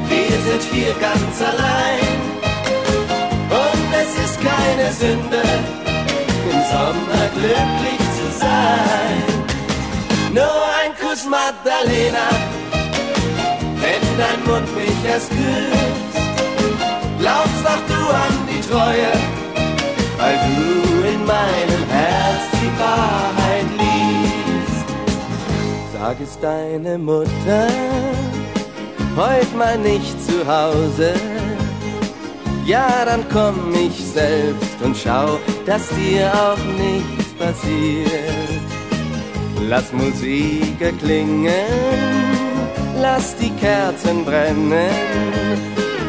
wir 0.09 0.37
sind 0.47 0.63
hier 0.71 0.93
ganz 0.99 1.35
allein. 1.41 2.17
Und 3.49 3.89
es 3.93 4.11
ist 4.25 4.37
keine 4.41 4.91
Sünde, 4.91 5.41
im 6.51 6.59
Sommer 6.71 7.23
glücklich 7.35 8.01
zu 8.17 8.39
sein. 8.39 9.23
Nur 10.33 10.59
ein 10.81 10.91
Kuss, 10.99 11.25
Magdalena, 11.25 12.27
dein 14.17 14.39
Mund 14.45 14.67
mich 14.75 14.97
erst 15.09 15.29
küsst. 15.29 16.17
Glaubst 17.19 17.61
doch 17.63 17.83
du 17.91 18.01
an 18.25 18.35
die 18.49 18.61
Treue, 18.69 19.11
weil 20.17 20.37
du 20.47 21.07
in 21.07 21.25
meinem 21.25 21.83
Herz 21.89 22.43
die 22.61 22.73
Wahrheit 22.79 23.69
liest. 23.77 24.87
Sag 25.93 26.17
es 26.21 26.39
deine 26.39 26.97
Mutter, 26.97 27.67
heut 29.15 29.55
mal 29.57 29.77
nicht 29.77 30.15
zu 30.25 30.45
Hause. 30.47 31.13
Ja, 32.65 33.05
dann 33.05 33.23
komm 33.31 33.73
ich 33.73 34.05
selbst 34.05 34.81
und 34.83 34.97
schau, 34.97 35.39
dass 35.65 35.87
dir 35.89 36.31
auch 36.33 36.63
nichts 36.77 37.33
passiert. 37.39 38.61
Lass 39.69 39.91
Musik 39.93 40.79
erklingen, 40.79 41.49
lass 43.01 43.35
die 43.35 43.51
Kerzen 43.51 44.25
brennen. 44.25 44.89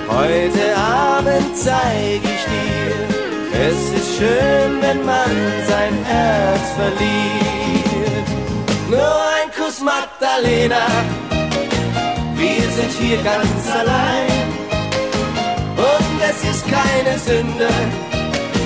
Heute 0.09 0.77
Abend 0.77 1.57
zeig 1.57 2.23
ich 2.23 2.45
dir, 2.53 2.95
es 3.69 4.01
ist 4.01 4.17
schön, 4.19 4.81
wenn 4.81 5.05
man 5.05 5.31
sein 5.69 5.95
Herz 6.05 6.67
verliert. 6.77 8.29
Nur 8.89 9.17
ein 9.39 9.51
Kuss, 9.57 9.81
Magdalena, 9.81 10.87
wir 12.35 12.71
sind 12.77 12.93
hier 13.01 13.19
ganz 13.19 13.63
allein. 13.81 14.49
Und 15.77 16.21
es 16.31 16.51
ist 16.51 16.65
keine 16.67 17.19
Sünde, 17.19 17.69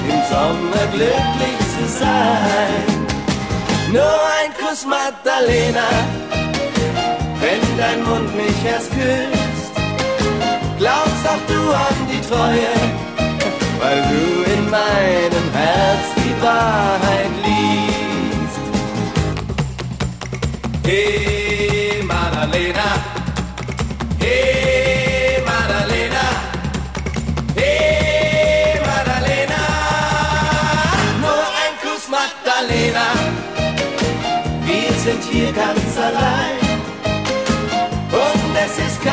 im 0.09 0.21
Sommer 0.31 0.87
glücklich 0.93 1.59
zu 1.75 1.99
sein. 1.99 3.03
Nur 3.93 4.19
ein 4.41 4.53
Kuss, 4.61 4.87
Magdalena, 4.87 5.89
wenn 7.43 7.77
dein 7.77 8.01
Mund 8.05 8.37
mich 8.37 8.59
erst 8.65 8.91
küsst. 8.93 9.73
Glaubst 10.79 11.23
doch 11.27 11.43
du 11.53 11.61
an 11.89 11.99
die 12.11 12.23
Treue, 12.31 12.75
weil 13.81 14.01
du 14.13 14.25
in 14.55 14.63
meinem 14.71 15.47
Herz 15.61 16.05
die 16.23 16.35
Wahrheit 16.43 17.33
liest. 17.47 18.63
Hey, 20.85 22.03
Madalena, 22.05 22.89
hey, 24.21 25.43
Madalena, 25.51 26.27
hey, 27.57 28.81
Madalena, 28.91 29.63
nur 31.21 31.45
ein 31.63 31.75
Kuss, 31.83 32.05
Magdalena, 32.09 33.07
wir 34.67 34.93
sind 35.05 35.23
hier 35.31 35.53
ganz 35.53 35.97
allein. 35.99 36.62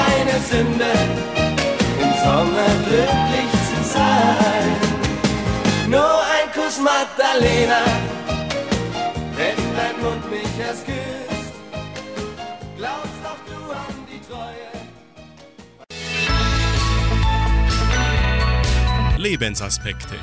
Keine 0.10 0.40
Sünde, 0.52 0.92
im 2.02 2.12
Sommer 2.24 2.72
glücklich 2.88 3.52
zu 3.70 3.80
sein. 3.94 4.70
Nur 5.88 6.22
ein 6.36 6.48
Kuss, 6.54 6.78
Magdalena, 6.80 7.82
wenn 9.36 9.60
dein 9.78 9.96
Mund 10.02 10.24
mich 10.32 10.54
erst 10.60 10.86
küsst. 10.86 11.54
Glaubst 12.78 13.20
doch 13.24 13.42
du 13.48 13.60
an 13.72 13.96
die 14.10 14.22
Treue. 14.28 14.70
Lebensaspekte. 19.18 20.16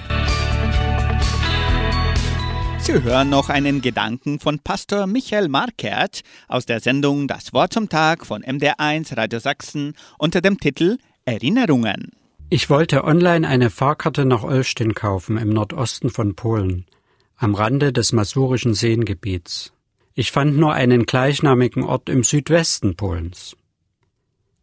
Sie 2.87 3.03
hören 3.03 3.31
noch 3.31 3.49
einen 3.49 3.83
Gedanken 3.83 4.39
von 4.39 4.61
Pastor 4.61 5.09
Michael 5.09 5.49
Markert 5.49 6.21
aus 6.47 6.67
der 6.67 6.79
Sendung 6.79 7.27
Das 7.27 7.53
Wort 7.53 7.73
zum 7.73 7.89
Tag 7.89 8.25
von 8.25 8.45
MDR1 8.45 9.17
Radio 9.17 9.41
Sachsen 9.41 9.95
unter 10.19 10.41
dem 10.41 10.61
Titel 10.61 10.99
Erinnerungen. 11.25 12.13
Ich 12.49 12.71
wollte 12.71 13.03
online 13.03 13.49
eine 13.49 13.71
Fahrkarte 13.71 14.25
nach 14.25 14.45
Olsztyn 14.45 14.95
kaufen 14.95 15.37
im 15.37 15.49
Nordosten 15.49 16.11
von 16.11 16.37
Polen, 16.37 16.87
am 17.35 17.57
Rande 17.57 17.93
des 17.93 18.13
masurischen 18.13 18.73
Seengebiets. 18.73 19.73
Ich 20.15 20.31
fand 20.31 20.57
nur 20.57 20.73
einen 20.73 21.07
gleichnamigen 21.07 21.83
Ort 21.83 22.09
im 22.09 22.23
Südwesten 22.23 22.95
Polens. 22.95 23.57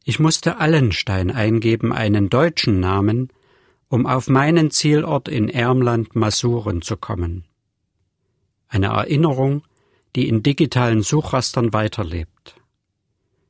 Ich 0.05 0.21
musste 0.21 0.59
Allenstein 0.59 1.29
eingeben, 1.29 1.91
einen 1.91 2.29
deutschen 2.29 2.79
Namen, 2.79 3.33
um 3.89 4.05
auf 4.05 4.29
meinen 4.29 4.71
Zielort 4.71 5.27
in 5.27 5.49
Ermland 5.49 6.15
Masuren 6.15 6.81
zu 6.81 6.95
kommen. 6.95 7.43
Eine 8.73 8.87
Erinnerung, 8.87 9.61
die 10.15 10.27
in 10.27 10.41
digitalen 10.41 11.03
Suchrastern 11.03 11.73
weiterlebt. 11.73 12.55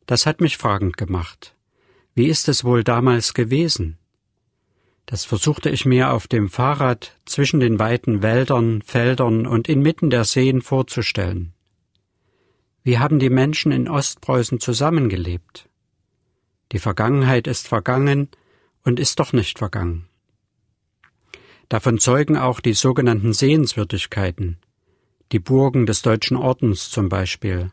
Das 0.05 0.25
hat 0.25 0.41
mich 0.41 0.57
fragend 0.57 0.97
gemacht. 0.97 1.55
Wie 2.13 2.25
ist 2.25 2.49
es 2.49 2.65
wohl 2.65 2.83
damals 2.83 3.33
gewesen? 3.33 3.97
Das 5.05 5.23
versuchte 5.23 5.69
ich 5.69 5.85
mir 5.85 6.11
auf 6.11 6.27
dem 6.27 6.49
Fahrrad 6.49 7.17
zwischen 7.23 7.61
den 7.61 7.79
weiten 7.79 8.21
Wäldern, 8.21 8.81
Feldern 8.81 9.47
und 9.47 9.69
inmitten 9.69 10.09
der 10.09 10.25
Seen 10.25 10.61
vorzustellen. 10.61 11.53
Wie 12.83 12.99
haben 12.99 13.19
die 13.19 13.29
Menschen 13.29 13.71
in 13.71 13.87
Ostpreußen 13.87 14.59
zusammengelebt? 14.59 15.69
Die 16.73 16.79
Vergangenheit 16.79 17.47
ist 17.47 17.69
vergangen 17.69 18.27
und 18.83 18.99
ist 18.99 19.21
doch 19.21 19.31
nicht 19.31 19.57
vergangen. 19.57 20.09
Davon 21.69 21.97
zeugen 21.97 22.35
auch 22.35 22.59
die 22.59 22.73
sogenannten 22.73 23.31
Sehenswürdigkeiten, 23.31 24.57
die 25.31 25.39
Burgen 25.39 25.85
des 25.85 26.01
Deutschen 26.01 26.37
Ordens 26.37 26.89
zum 26.89 27.09
Beispiel. 27.09 27.71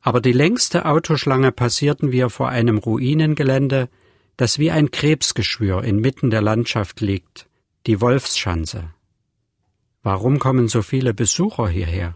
Aber 0.00 0.20
die 0.20 0.32
längste 0.32 0.86
Autoschlange 0.86 1.50
passierten 1.50 2.12
wir 2.12 2.30
vor 2.30 2.48
einem 2.48 2.78
Ruinengelände, 2.78 3.88
das 4.36 4.58
wie 4.58 4.70
ein 4.70 4.90
Krebsgeschwür 4.90 5.82
inmitten 5.82 6.30
der 6.30 6.42
Landschaft 6.42 7.00
liegt, 7.00 7.48
die 7.86 8.00
Wolfsschanze. 8.00 8.90
Warum 10.02 10.38
kommen 10.38 10.68
so 10.68 10.82
viele 10.82 11.12
Besucher 11.12 11.68
hierher? 11.68 12.14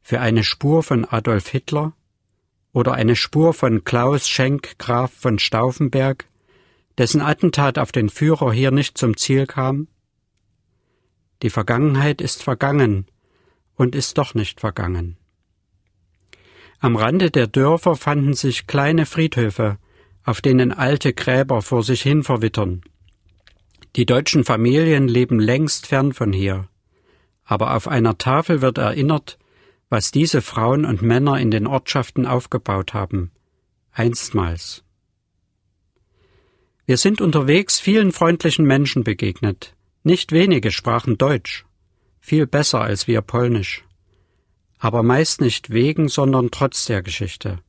Für 0.00 0.20
eine 0.20 0.42
Spur 0.42 0.82
von 0.82 1.04
Adolf 1.04 1.48
Hitler? 1.48 1.92
Oder 2.72 2.94
eine 2.94 3.16
Spur 3.16 3.52
von 3.52 3.84
Klaus 3.84 4.28
Schenk 4.28 4.78
Graf 4.78 5.12
von 5.12 5.38
Stauffenberg, 5.38 6.26
dessen 6.96 7.20
Attentat 7.20 7.78
auf 7.78 7.92
den 7.92 8.08
Führer 8.08 8.52
hier 8.52 8.70
nicht 8.70 8.96
zum 8.96 9.16
Ziel 9.16 9.46
kam? 9.46 9.88
Die 11.42 11.50
Vergangenheit 11.50 12.22
ist 12.22 12.42
vergangen 12.42 13.06
und 13.76 13.94
ist 13.94 14.18
doch 14.18 14.34
nicht 14.34 14.60
vergangen. 14.60 15.16
Am 16.78 16.96
Rande 16.96 17.30
der 17.30 17.46
Dörfer 17.46 17.96
fanden 17.96 18.34
sich 18.34 18.66
kleine 18.66 19.06
Friedhöfe, 19.06 19.78
auf 20.24 20.40
denen 20.40 20.72
alte 20.72 21.12
Gräber 21.12 21.62
vor 21.62 21.82
sich 21.82 22.02
hin 22.02 22.22
verwittern. 22.22 22.82
Die 23.94 24.06
deutschen 24.06 24.44
Familien 24.44 25.08
leben 25.08 25.38
längst 25.38 25.86
fern 25.86 26.12
von 26.12 26.32
hier, 26.32 26.68
aber 27.44 27.74
auf 27.74 27.88
einer 27.88 28.18
Tafel 28.18 28.60
wird 28.60 28.78
erinnert, 28.78 29.38
was 29.88 30.10
diese 30.10 30.42
Frauen 30.42 30.84
und 30.84 31.00
Männer 31.00 31.38
in 31.38 31.50
den 31.50 31.66
Ortschaften 31.66 32.26
aufgebaut 32.26 32.92
haben, 32.92 33.30
einstmals. 33.92 34.82
Wir 36.86 36.96
sind 36.96 37.20
unterwegs 37.20 37.78
vielen 37.78 38.12
freundlichen 38.12 38.64
Menschen 38.64 39.04
begegnet, 39.04 39.74
nicht 40.02 40.32
wenige 40.32 40.70
sprachen 40.70 41.18
Deutsch, 41.18 41.65
viel 42.26 42.48
besser 42.48 42.80
als 42.80 43.06
wir 43.06 43.20
Polnisch, 43.20 43.84
aber 44.80 45.04
meist 45.04 45.40
nicht 45.40 45.70
wegen, 45.70 46.08
sondern 46.08 46.50
trotz 46.50 46.84
der 46.86 47.00
Geschichte. 47.00 47.60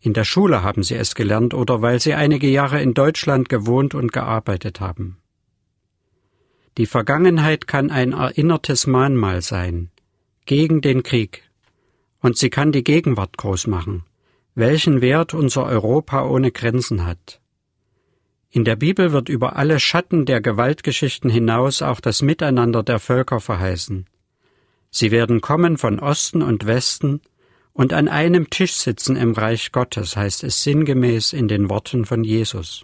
In 0.00 0.14
der 0.14 0.24
Schule 0.24 0.64
haben 0.64 0.82
sie 0.82 0.96
es 0.96 1.14
gelernt 1.14 1.54
oder 1.54 1.80
weil 1.80 2.00
sie 2.00 2.14
einige 2.14 2.48
Jahre 2.48 2.82
in 2.82 2.92
Deutschland 2.92 3.48
gewohnt 3.48 3.94
und 3.94 4.12
gearbeitet 4.12 4.80
haben. 4.80 5.18
Die 6.76 6.86
Vergangenheit 6.86 7.68
kann 7.68 7.92
ein 7.92 8.14
erinnertes 8.14 8.88
Mahnmal 8.88 9.42
sein, 9.42 9.92
gegen 10.44 10.80
den 10.80 11.04
Krieg, 11.04 11.48
und 12.20 12.36
sie 12.36 12.50
kann 12.50 12.72
die 12.72 12.82
Gegenwart 12.82 13.38
groß 13.38 13.68
machen, 13.68 14.02
welchen 14.56 15.00
Wert 15.00 15.34
unser 15.34 15.66
Europa 15.66 16.26
ohne 16.26 16.50
Grenzen 16.50 17.06
hat. 17.06 17.40
In 18.50 18.64
der 18.64 18.76
Bibel 18.76 19.12
wird 19.12 19.28
über 19.28 19.56
alle 19.56 19.78
Schatten 19.78 20.24
der 20.24 20.40
Gewaltgeschichten 20.40 21.28
hinaus 21.28 21.82
auch 21.82 22.00
das 22.00 22.22
Miteinander 22.22 22.82
der 22.82 22.98
Völker 22.98 23.40
verheißen. 23.40 24.06
Sie 24.90 25.10
werden 25.10 25.42
kommen 25.42 25.76
von 25.76 26.00
Osten 26.00 26.40
und 26.42 26.66
Westen 26.66 27.20
und 27.74 27.92
an 27.92 28.08
einem 28.08 28.48
Tisch 28.48 28.72
sitzen 28.72 29.16
im 29.16 29.32
Reich 29.32 29.70
Gottes, 29.70 30.16
heißt 30.16 30.44
es 30.44 30.62
sinngemäß 30.62 31.34
in 31.34 31.46
den 31.46 31.68
Worten 31.68 32.06
von 32.06 32.24
Jesus. 32.24 32.82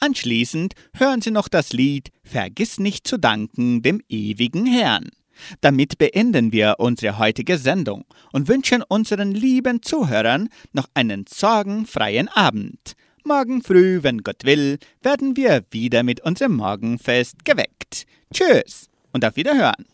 Anschließend 0.00 0.74
hören 0.92 1.22
Sie 1.22 1.30
noch 1.30 1.48
das 1.48 1.72
Lied 1.72 2.10
Vergiss 2.24 2.78
nicht 2.78 3.06
zu 3.06 3.18
danken 3.18 3.82
dem 3.82 4.02
ewigen 4.08 4.66
Herrn. 4.66 5.10
Damit 5.60 5.98
beenden 5.98 6.52
wir 6.52 6.76
unsere 6.78 7.18
heutige 7.18 7.58
Sendung 7.58 8.04
und 8.32 8.48
wünschen 8.48 8.82
unseren 8.82 9.32
lieben 9.32 9.82
Zuhörern 9.82 10.48
noch 10.72 10.88
einen 10.94 11.24
sorgenfreien 11.28 12.28
Abend. 12.28 12.94
Morgen 13.24 13.62
früh, 13.62 14.02
wenn 14.02 14.18
Gott 14.18 14.44
will, 14.44 14.78
werden 15.02 15.36
wir 15.36 15.64
wieder 15.70 16.02
mit 16.02 16.20
unserem 16.20 16.56
Morgenfest 16.56 17.44
geweckt. 17.44 18.06
Tschüss 18.32 18.88
und 19.12 19.24
auf 19.24 19.36
Wiederhören. 19.36 19.86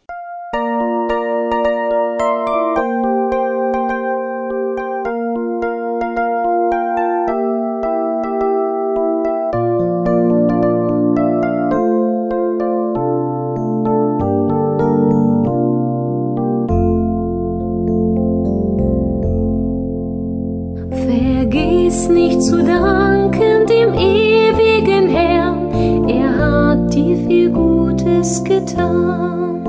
Danken 23.63 23.67
dem 23.67 23.95
ewigen 23.95 25.09
Herrn, 25.09 26.09
er 26.09 26.39
hat 26.39 26.95
dir 26.95 27.17
viel 27.17 27.51
Gutes 27.51 28.43
getan. 28.45 29.62